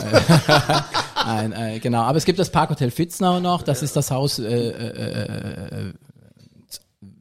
Ein, 1.14 1.52
äh, 1.52 1.78
genau, 1.80 2.02
aber 2.02 2.16
es 2.16 2.24
gibt 2.24 2.38
das 2.38 2.50
Parkhotel 2.50 2.90
Fitznau 2.90 3.40
noch. 3.40 3.62
Das 3.62 3.82
ist 3.82 3.94
das 3.96 4.10
Haus, 4.10 4.38
äh, 4.38 4.44
äh, 4.44 5.90
äh, 5.90 5.92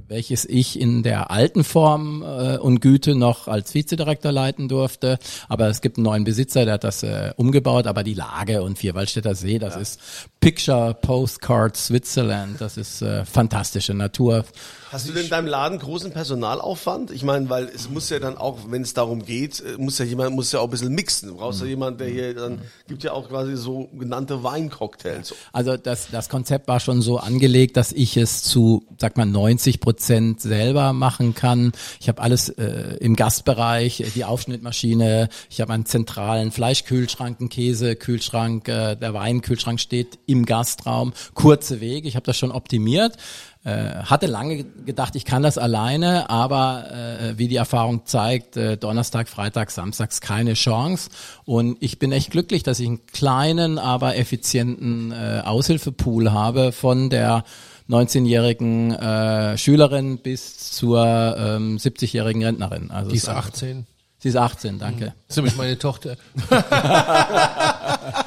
welches 0.07 0.45
ich 0.45 0.79
in 0.79 1.03
der 1.03 1.31
alten 1.31 1.63
Form 1.63 2.23
äh, 2.23 2.57
und 2.57 2.79
Güte 2.79 3.15
noch 3.15 3.47
als 3.47 3.73
Vizedirektor 3.73 4.31
leiten 4.31 4.67
durfte. 4.67 5.19
Aber 5.49 5.67
es 5.67 5.81
gibt 5.81 5.97
einen 5.97 6.05
neuen 6.05 6.23
Besitzer, 6.23 6.65
der 6.65 6.75
hat 6.75 6.83
das 6.83 7.03
äh, 7.03 7.33
umgebaut. 7.35 7.87
Aber 7.87 8.03
die 8.03 8.13
Lage 8.13 8.61
und 8.63 8.77
Vierwaldstätter 8.77 9.35
See, 9.35 9.59
das 9.59 9.75
ist 9.75 9.99
Picture 10.47 10.93
Postcard 10.93 11.75
Switzerland. 11.75 12.61
Das 12.61 12.77
ist 12.77 13.01
äh, 13.01 13.25
fantastische 13.25 13.93
Natur. 13.93 14.45
Hast 14.89 15.09
du 15.09 15.11
denn 15.11 15.25
in 15.25 15.29
deinem 15.29 15.47
Laden 15.47 15.79
großen 15.79 16.11
Personalaufwand? 16.11 17.11
Ich 17.11 17.23
meine, 17.23 17.49
weil 17.49 17.65
es 17.65 17.89
muss 17.89 18.09
ja 18.09 18.19
dann 18.19 18.37
auch, 18.37 18.59
wenn 18.69 18.81
es 18.81 18.93
darum 18.93 19.25
geht, 19.25 19.59
äh, 19.59 19.77
muss 19.77 19.99
ja 19.99 20.05
jemand, 20.05 20.33
muss 20.33 20.53
ja 20.53 20.61
auch 20.61 20.65
ein 20.65 20.69
bisschen 20.69 20.95
mixen. 20.95 21.27
Du 21.27 21.35
brauchst 21.35 21.59
ja 21.59 21.67
jemand, 21.67 21.99
der 21.99 22.07
hier 22.07 22.33
dann, 22.33 22.61
gibt 22.87 23.03
ja 23.03 23.11
auch 23.11 23.27
quasi 23.27 23.57
so 23.57 23.89
genannte 23.99 24.43
Weincocktails. 24.43 25.35
Also 25.51 25.75
das, 25.75 26.07
das 26.11 26.29
Konzept 26.29 26.69
war 26.69 26.79
schon 26.79 27.01
so 27.01 27.17
angelegt, 27.17 27.75
dass 27.75 27.91
ich 27.91 28.15
es 28.15 28.43
zu, 28.43 28.85
sag 28.97 29.17
mal, 29.17 29.25
90 29.25 29.81
Prozent 29.81 30.39
selber 30.39 30.93
machen 30.93 31.35
kann. 31.35 31.73
Ich 31.99 32.07
habe 32.07 32.21
alles 32.21 32.47
äh, 32.47 32.95
im 33.01 33.17
Gastbereich, 33.17 33.99
äh, 33.99 34.05
die 34.15 34.23
Aufschnittmaschine, 34.23 35.27
ich 35.49 35.59
habe 35.59 35.73
einen 35.73 35.85
zentralen 35.85 36.53
Fleischkühlschrank, 36.53 37.41
einen 37.41 37.49
Käsekühlschrank, 37.49 38.69
äh, 38.69 38.95
der 38.95 39.13
Weinkühlschrank 39.13 39.81
steht 39.81 40.17
im 40.25 40.36
Gastraum. 40.45 41.13
Kurze 41.33 41.81
Wege, 41.81 42.07
ich 42.07 42.15
habe 42.15 42.25
das 42.25 42.37
schon 42.37 42.51
optimiert. 42.51 43.17
Äh, 43.63 44.03
hatte 44.05 44.27
lange 44.27 44.63
gedacht, 44.63 45.15
ich 45.17 45.25
kann 45.25 45.43
das 45.43 45.57
alleine, 45.57 46.29
aber 46.29 46.85
äh, 46.89 47.37
wie 47.37 47.49
die 47.49 47.57
Erfahrung 47.57 48.05
zeigt, 48.05 48.55
äh, 48.55 48.77
Donnerstag, 48.77 49.27
Freitag, 49.27 49.71
Samstags 49.71 50.21
keine 50.21 50.53
Chance. 50.53 51.09
Und 51.43 51.77
ich 51.81 51.99
bin 51.99 52.13
echt 52.13 52.31
glücklich, 52.31 52.63
dass 52.63 52.79
ich 52.79 52.87
einen 52.87 53.05
kleinen, 53.07 53.77
aber 53.77 54.15
effizienten 54.15 55.11
äh, 55.11 55.41
Aushilfepool 55.43 56.31
habe 56.31 56.71
von 56.71 57.09
der 57.09 57.43
19-jährigen 57.89 58.93
äh, 58.93 59.57
Schülerin 59.57 60.19
bis 60.19 60.71
zur 60.71 61.35
ähm, 61.37 61.77
70-jährigen 61.77 62.43
Rentnerin. 62.43 62.91
Also 62.91 63.11
Die 63.11 63.17
ist 63.17 63.27
18. 63.27 63.85
Sie 64.27 64.31
ist 64.31 64.35
18, 64.35 64.77
danke. 64.77 65.13
Das 65.25 65.29
ist 65.29 65.35
nämlich 65.37 65.55
meine 65.55 65.79
Tochter. 65.79 66.17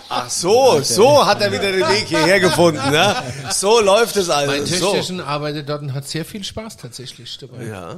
Ach 0.09 0.31
so, 0.31 0.81
so 0.81 1.27
hat 1.27 1.43
er 1.43 1.53
wieder 1.53 1.73
den 1.73 1.87
Weg 1.87 2.07
hierher 2.07 2.41
gefunden, 2.41 2.91
ne? 2.91 3.15
So 3.53 3.83
läuft 3.83 4.17
es 4.17 4.31
also. 4.31 4.51
Mein 4.51 4.65
so. 4.65 4.93
Töchterchen 4.93 5.21
arbeitet 5.21 5.69
dort 5.69 5.83
und 5.83 5.93
hat 5.93 6.09
sehr 6.09 6.25
viel 6.25 6.43
Spaß 6.43 6.79
tatsächlich 6.79 7.37
dabei. 7.37 7.67
Ja, 7.67 7.97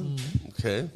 okay. 0.49 0.87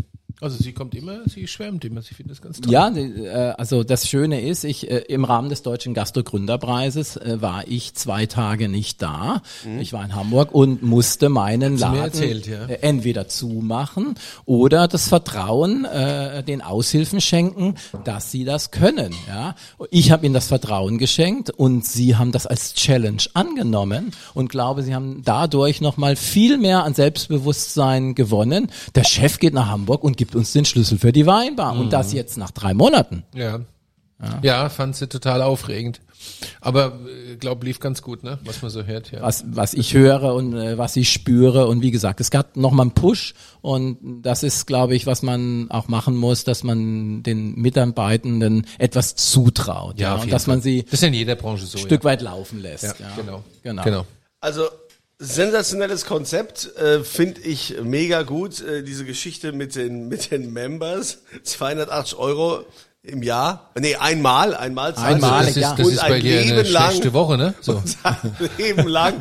Also 0.42 0.62
sie 0.62 0.72
kommt 0.72 0.94
immer, 0.94 1.20
sie 1.24 1.46
schwärmt 1.46 1.82
immer, 1.86 2.02
sie 2.02 2.12
findet 2.12 2.36
das 2.36 2.42
ganz 2.42 2.60
toll. 2.60 2.70
Ja, 2.70 2.90
äh, 2.94 3.54
also 3.56 3.84
das 3.84 4.06
Schöne 4.06 4.42
ist, 4.42 4.64
ich 4.64 4.90
äh, 4.90 4.98
im 5.08 5.24
Rahmen 5.24 5.48
des 5.48 5.62
Deutschen 5.62 5.94
Gastro-Gründerpreises 5.94 7.16
äh, 7.16 7.40
war 7.40 7.66
ich 7.66 7.94
zwei 7.94 8.26
Tage 8.26 8.68
nicht 8.68 9.00
da. 9.00 9.40
Ich 9.80 9.94
war 9.94 10.04
in 10.04 10.14
Hamburg 10.14 10.54
und 10.54 10.82
musste 10.82 11.30
meinen 11.30 11.78
Laden 11.78 12.00
erzählt, 12.00 12.46
ja. 12.46 12.66
äh, 12.66 12.80
entweder 12.82 13.28
zumachen 13.28 14.16
oder 14.44 14.88
das 14.88 15.08
Vertrauen 15.08 15.86
äh, 15.86 16.42
den 16.42 16.60
Aushilfen 16.60 17.22
schenken, 17.22 17.76
dass 18.04 18.30
sie 18.30 18.44
das 18.44 18.70
können. 18.70 19.14
Ja, 19.26 19.54
ich 19.90 20.10
habe 20.10 20.26
ihnen 20.26 20.34
das 20.34 20.48
Vertrauen 20.48 20.98
geschenkt 20.98 21.48
und 21.48 21.86
sie 21.86 22.16
haben 22.16 22.30
das 22.30 22.46
als 22.46 22.74
Challenge 22.74 23.22
angenommen 23.32 24.12
und 24.34 24.50
glaube, 24.50 24.82
sie 24.82 24.94
haben 24.94 25.22
dadurch 25.24 25.80
noch 25.80 25.96
mal 25.96 26.14
viel 26.14 26.58
mehr 26.58 26.84
an 26.84 26.92
Selbstbewusstsein 26.92 28.14
gewonnen. 28.14 28.70
Der 28.94 29.04
Chef 29.04 29.38
geht 29.38 29.54
nach 29.54 29.68
Hamburg 29.68 30.04
und 30.04 30.18
gibt 30.18 30.25
uns 30.34 30.52
den 30.52 30.64
Schlüssel 30.64 30.98
für 30.98 31.12
die 31.12 31.26
Weinbar 31.26 31.78
und 31.78 31.92
das 31.92 32.10
Mhm. 32.10 32.16
jetzt 32.16 32.36
nach 32.38 32.50
drei 32.50 32.74
Monaten. 32.74 33.22
Ja. 33.34 33.60
Ja, 34.42 34.70
fand 34.70 34.96
sie 34.96 35.08
total 35.08 35.42
aufregend. 35.42 36.00
Aber 36.62 36.98
äh, 37.06 37.36
glaub, 37.36 37.62
lief 37.62 37.80
ganz 37.80 38.00
gut, 38.00 38.24
ne? 38.24 38.38
Was 38.44 38.62
man 38.62 38.70
so 38.70 38.82
hört, 38.84 39.12
ja. 39.12 39.20
was, 39.20 39.44
was 39.46 39.74
ich 39.74 39.92
höre 39.92 40.34
und 40.34 40.54
äh, 40.54 40.78
was 40.78 40.96
ich 40.96 41.12
spüre. 41.12 41.66
Und 41.66 41.82
wie 41.82 41.90
gesagt, 41.90 42.20
es 42.22 42.30
gab 42.30 42.56
nochmal 42.56 42.84
einen 42.84 42.92
Push 42.92 43.34
und 43.60 44.22
das 44.22 44.42
ist, 44.42 44.66
glaube 44.66 44.96
ich, 44.96 45.06
was 45.06 45.20
man 45.20 45.70
auch 45.70 45.88
machen 45.88 46.16
muss, 46.16 46.44
dass 46.44 46.64
man 46.64 47.22
den 47.24 47.56
Mitarbeitenden 47.56 48.66
etwas 48.78 49.14
zutraut. 49.16 50.00
Ja, 50.00 50.14
auf 50.14 50.22
und 50.24 50.32
dass 50.32 50.44
Fall. 50.46 50.54
man 50.54 50.62
sie 50.62 50.82
Das 50.84 50.94
ist 50.94 51.02
ja 51.02 51.08
in 51.08 51.14
jeder 51.14 51.34
Branche 51.36 51.66
so. 51.66 51.76
ein 51.76 51.84
Stück 51.84 52.02
weit 52.02 52.22
laufen 52.22 52.60
lässt. 52.62 52.84
ja. 52.84 52.94
Ja, 52.98 53.06
Ja, 53.08 53.16
genau. 53.22 53.44
genau. 53.62 53.82
genau. 53.84 54.06
Also 54.40 54.62
sensationelles 55.18 56.04
Konzept, 56.04 56.76
äh, 56.76 57.02
finde 57.02 57.40
ich 57.40 57.80
mega 57.82 58.22
gut. 58.22 58.60
Äh, 58.60 58.82
diese 58.82 59.04
Geschichte 59.04 59.52
mit 59.52 59.74
den 59.74 60.08
mit 60.08 60.30
den 60.30 60.52
Members, 60.52 61.22
280 61.42 62.18
Euro 62.18 62.66
im 63.06 63.22
Jahr, 63.22 63.70
nee 63.78 63.94
einmal, 63.94 64.54
einmal 64.54 64.94
zahlst 64.94 65.24
Einmal, 65.24 65.46
du 65.46 65.46
Das 65.46 65.56
ist, 65.56 65.78
das 65.78 65.86
und 65.86 65.92
ist 65.92 65.98
ein 66.00 66.10
bei 66.10 66.20
dir 66.20 66.40
eine 66.40 66.52
Leben 66.62 66.72
lang 66.72 66.90
schlechte 66.90 67.12
Woche, 67.12 67.36
ne? 67.36 67.54
So. 67.60 67.82
Leben 68.58 68.88
lang 68.88 69.14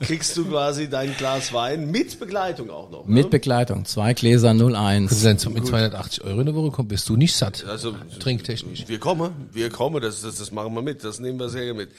kriegst 0.00 0.36
du 0.36 0.44
quasi 0.44 0.88
dein 0.88 1.16
Glas 1.16 1.52
Wein 1.52 1.90
mit 1.90 2.20
Begleitung 2.20 2.70
auch 2.70 2.90
noch. 2.90 3.06
ne? 3.06 3.14
Mit 3.14 3.30
Begleitung, 3.30 3.84
zwei 3.84 4.14
Gläser 4.14 4.50
01. 4.50 5.10
Also 5.10 5.28
dann 5.34 5.52
mit 5.54 5.66
280 5.66 6.24
Euro 6.24 6.40
in 6.40 6.46
der 6.46 6.54
Woche 6.54 6.70
kommst, 6.70 6.88
bist 6.88 7.08
du 7.08 7.16
nicht 7.16 7.34
satt. 7.34 7.64
Also 7.68 7.94
trinktechnisch. 8.18 8.84
Wir 8.86 8.98
kommen, 8.98 9.48
wir 9.52 9.70
kommen, 9.70 10.02
das, 10.02 10.20
das, 10.22 10.36
das 10.36 10.52
machen 10.52 10.74
wir 10.74 10.82
mit, 10.82 11.02
das 11.04 11.18
nehmen 11.18 11.38
wir 11.38 11.48
sehr 11.48 11.64
gerne 11.64 11.78
mit. 11.80 11.90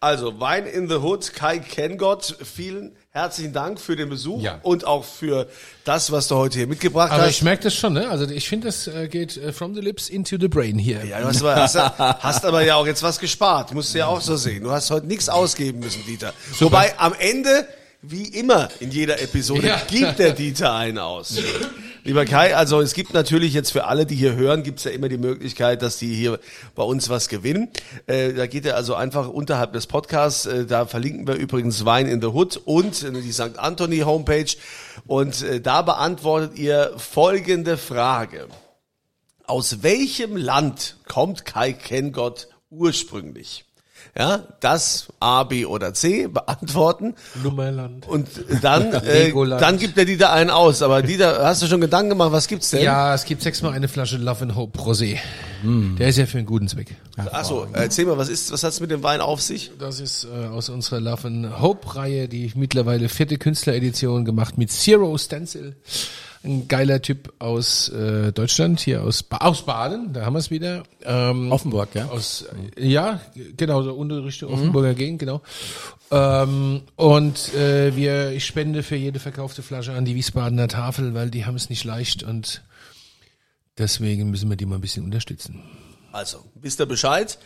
Also, 0.00 0.40
Wein 0.40 0.66
in 0.66 0.88
the 0.88 0.96
Hood, 0.96 1.32
Kai 1.34 1.58
Kengott, 1.58 2.36
vielen 2.42 2.92
herzlichen 3.16 3.54
Dank 3.54 3.80
für 3.80 3.96
den 3.96 4.10
Besuch 4.10 4.42
Ja. 4.42 4.58
und 4.62 4.86
auch 4.86 5.02
für 5.04 5.48
das, 5.84 6.12
was 6.12 6.28
du 6.28 6.36
heute 6.36 6.58
hier 6.58 6.66
mitgebracht 6.66 7.10
Aber 7.12 7.22
hast. 7.22 7.30
ich 7.30 7.42
merke 7.42 7.62
das 7.64 7.74
schon, 7.74 7.94
ne? 7.94 8.10
Also 8.10 8.28
ich 8.28 8.46
finde, 8.46 8.66
das 8.68 8.86
äh, 8.88 9.08
geht 9.08 9.38
äh, 9.38 9.54
from 9.54 9.74
the 9.74 9.80
lips 9.80 10.10
into 10.10 10.36
the 10.38 10.48
brain 10.48 10.78
hier. 10.78 11.02
ja, 11.02 11.20
du 11.20 11.26
hast 11.28 11.40
aber, 11.40 11.56
hast, 11.56 11.74
ja- 11.76 12.18
hast 12.20 12.44
aber 12.44 12.62
ja 12.62 12.74
auch 12.76 12.86
jetzt 12.86 13.02
was 13.02 13.18
gespart, 13.18 13.72
musst 13.72 13.94
du 13.94 13.98
ja 14.00 14.06
auch 14.06 14.20
so 14.20 14.36
sehen. 14.36 14.62
Du 14.64 14.70
hast 14.70 14.90
heute 14.90 15.06
nichts 15.06 15.30
ausgeben 15.30 15.78
müssen, 15.80 16.04
Dieter. 16.06 16.34
Wobei 16.58 16.92
am 16.98 17.14
Ende, 17.18 17.66
wie 18.02 18.24
immer 18.28 18.68
in 18.80 18.90
jeder 18.90 19.18
Episode, 19.22 19.66
Ja. 19.66 19.80
gibt 19.88 20.18
der 20.18 20.32
Dieter 20.32 20.74
einen 20.74 20.98
aus. 20.98 21.38
Lieber 22.06 22.24
Kai, 22.24 22.54
also 22.54 22.80
es 22.80 22.94
gibt 22.94 23.14
natürlich 23.14 23.52
jetzt 23.52 23.72
für 23.72 23.86
alle, 23.86 24.06
die 24.06 24.14
hier 24.14 24.36
hören, 24.36 24.62
gibt 24.62 24.78
es 24.78 24.84
ja 24.84 24.92
immer 24.92 25.08
die 25.08 25.18
Möglichkeit, 25.18 25.82
dass 25.82 25.98
die 25.98 26.14
hier 26.14 26.38
bei 26.76 26.84
uns 26.84 27.08
was 27.08 27.28
gewinnen. 27.28 27.68
Äh, 28.06 28.32
da 28.32 28.46
geht 28.46 28.64
ihr 28.64 28.76
also 28.76 28.94
einfach 28.94 29.28
unterhalb 29.28 29.72
des 29.72 29.88
Podcasts, 29.88 30.46
äh, 30.46 30.66
da 30.66 30.86
verlinken 30.86 31.26
wir 31.26 31.34
übrigens 31.34 31.84
Wein 31.84 32.06
in 32.06 32.20
the 32.20 32.28
Hood 32.28 32.58
und 32.64 33.02
äh, 33.02 33.10
die 33.10 33.32
St. 33.32 33.58
Anthony 33.58 33.98
Homepage 34.02 34.46
und 35.08 35.42
äh, 35.42 35.60
da 35.60 35.82
beantwortet 35.82 36.56
ihr 36.56 36.92
folgende 36.96 37.76
Frage. 37.76 38.46
Aus 39.44 39.82
welchem 39.82 40.36
Land 40.36 40.98
kommt 41.08 41.44
Kai 41.44 41.72
Kengott 41.72 42.46
ursprünglich? 42.70 43.65
Ja, 44.18 44.44
das 44.60 45.08
A, 45.20 45.44
B 45.44 45.64
oder 45.64 45.94
C 45.94 46.26
beantworten. 46.26 47.14
Lummerland. 47.42 48.06
Und 48.08 48.28
dann, 48.62 48.92
äh, 48.92 49.32
dann 49.58 49.78
gibt 49.78 49.96
der 49.96 50.04
Dieter 50.04 50.32
einen 50.32 50.50
aus. 50.50 50.82
Aber 50.82 51.02
Dieter, 51.02 51.44
hast 51.44 51.62
du 51.62 51.66
schon 51.66 51.80
Gedanken 51.80 52.10
gemacht, 52.10 52.32
was 52.32 52.48
gibt's 52.48 52.70
denn? 52.70 52.82
Ja, 52.82 53.14
es 53.14 53.24
gibt 53.24 53.42
sechsmal 53.42 53.72
eine 53.72 53.88
Flasche 53.88 54.16
Love 54.16 54.42
and 54.42 54.56
Hope 54.56 54.78
Rosé. 54.78 55.18
Der 55.62 56.08
ist 56.08 56.18
ja 56.18 56.26
für 56.26 56.38
einen 56.38 56.46
guten 56.46 56.68
Zweck. 56.68 56.94
Achso, 57.16 57.66
erzähl 57.72 58.04
mal, 58.06 58.18
was 58.18 58.28
ist, 58.28 58.52
was 58.52 58.62
hat's 58.62 58.80
mit 58.80 58.90
dem 58.90 59.02
Wein 59.02 59.20
auf 59.20 59.40
sich? 59.40 59.72
Das 59.78 60.00
ist 60.00 60.24
äh, 60.24 60.46
aus 60.46 60.68
unserer 60.68 61.00
Love 61.00 61.26
and 61.26 61.60
Hope 61.60 61.96
Reihe, 61.96 62.28
die 62.28 62.52
mittlerweile 62.54 63.08
vierte 63.08 63.38
Künstleredition 63.38 64.24
gemacht 64.24 64.58
mit 64.58 64.70
Zero 64.70 65.16
Stencil. 65.18 65.74
Ein 66.46 66.68
geiler 66.68 67.02
Typ 67.02 67.34
aus 67.40 67.88
äh, 67.88 68.32
Deutschland, 68.32 68.78
hier 68.78 69.02
aus, 69.02 69.24
ba 69.24 69.38
aus 69.38 69.66
Baden, 69.66 70.12
da 70.12 70.24
haben 70.24 70.34
wir 70.34 70.38
es 70.38 70.50
wieder. 70.50 70.84
Ähm, 71.02 71.50
Offenburg, 71.50 71.88
ja. 71.94 72.06
Aus, 72.06 72.46
äh, 72.76 72.88
ja, 72.88 73.20
genau, 73.56 73.82
so 73.82 73.92
unter 73.94 74.24
Richtung 74.24 74.52
Offenburger 74.52 74.94
Gegend, 74.94 75.18
genau. 75.18 75.42
Ähm, 76.12 76.82
und 76.94 77.52
äh, 77.54 77.96
wir, 77.96 78.30
ich 78.30 78.46
spende 78.46 78.84
für 78.84 78.94
jede 78.94 79.18
verkaufte 79.18 79.62
Flasche 79.62 79.92
an 79.92 80.04
die 80.04 80.14
Wiesbadener 80.14 80.68
Tafel, 80.68 81.14
weil 81.14 81.30
die 81.30 81.46
haben 81.46 81.56
es 81.56 81.68
nicht 81.68 81.82
leicht 81.82 82.22
und 82.22 82.62
deswegen 83.76 84.30
müssen 84.30 84.48
wir 84.48 84.56
die 84.56 84.66
mal 84.66 84.76
ein 84.76 84.80
bisschen 84.80 85.04
unterstützen. 85.04 85.64
Also, 86.12 86.44
wisst 86.54 86.80
ihr 86.80 86.86
Bescheid? 86.86 87.38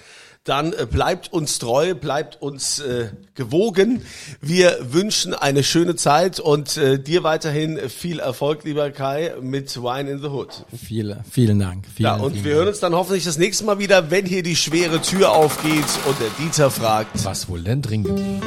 Dann 0.44 0.72
äh, 0.72 0.86
bleibt 0.90 1.32
uns 1.32 1.58
treu, 1.58 1.94
bleibt 1.94 2.40
uns 2.40 2.80
äh, 2.80 3.10
gewogen. 3.34 4.02
Wir 4.40 4.78
wünschen 4.80 5.34
eine 5.34 5.62
schöne 5.62 5.96
Zeit 5.96 6.40
und 6.40 6.76
äh, 6.78 6.98
dir 6.98 7.22
weiterhin 7.22 7.78
viel 7.90 8.20
Erfolg, 8.20 8.64
lieber 8.64 8.90
Kai, 8.90 9.34
mit 9.40 9.76
Wine 9.76 10.10
in 10.10 10.18
the 10.20 10.28
Hood. 10.28 10.64
Viele, 10.74 11.22
vielen 11.30 11.58
Dank. 11.58 11.84
Vielen, 11.94 12.06
Ja, 12.06 12.14
und 12.16 12.32
vielen 12.32 12.44
wir 12.44 12.54
hören 12.54 12.68
uns 12.68 12.80
dann 12.80 12.94
hoffentlich 12.94 13.24
das 13.24 13.36
nächste 13.36 13.64
Mal 13.64 13.78
wieder, 13.78 14.10
wenn 14.10 14.24
hier 14.24 14.42
die 14.42 14.56
schwere 14.56 15.02
Tür 15.02 15.32
aufgeht 15.32 15.84
und 16.06 16.18
der 16.20 16.30
Dieter 16.38 16.70
fragt. 16.70 17.24
Was 17.24 17.48
wohl 17.48 17.62
denn 17.62 17.82
drin 17.82 18.04
geblieben? 18.04 18.40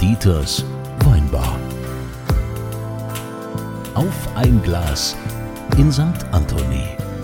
Dieters 0.00 0.64
Weinbar. 1.04 1.58
Auf 3.94 4.14
ein 4.34 4.62
Glas 4.62 5.14
in 5.78 5.92
St. 5.92 6.24
Anthony. 6.32 7.15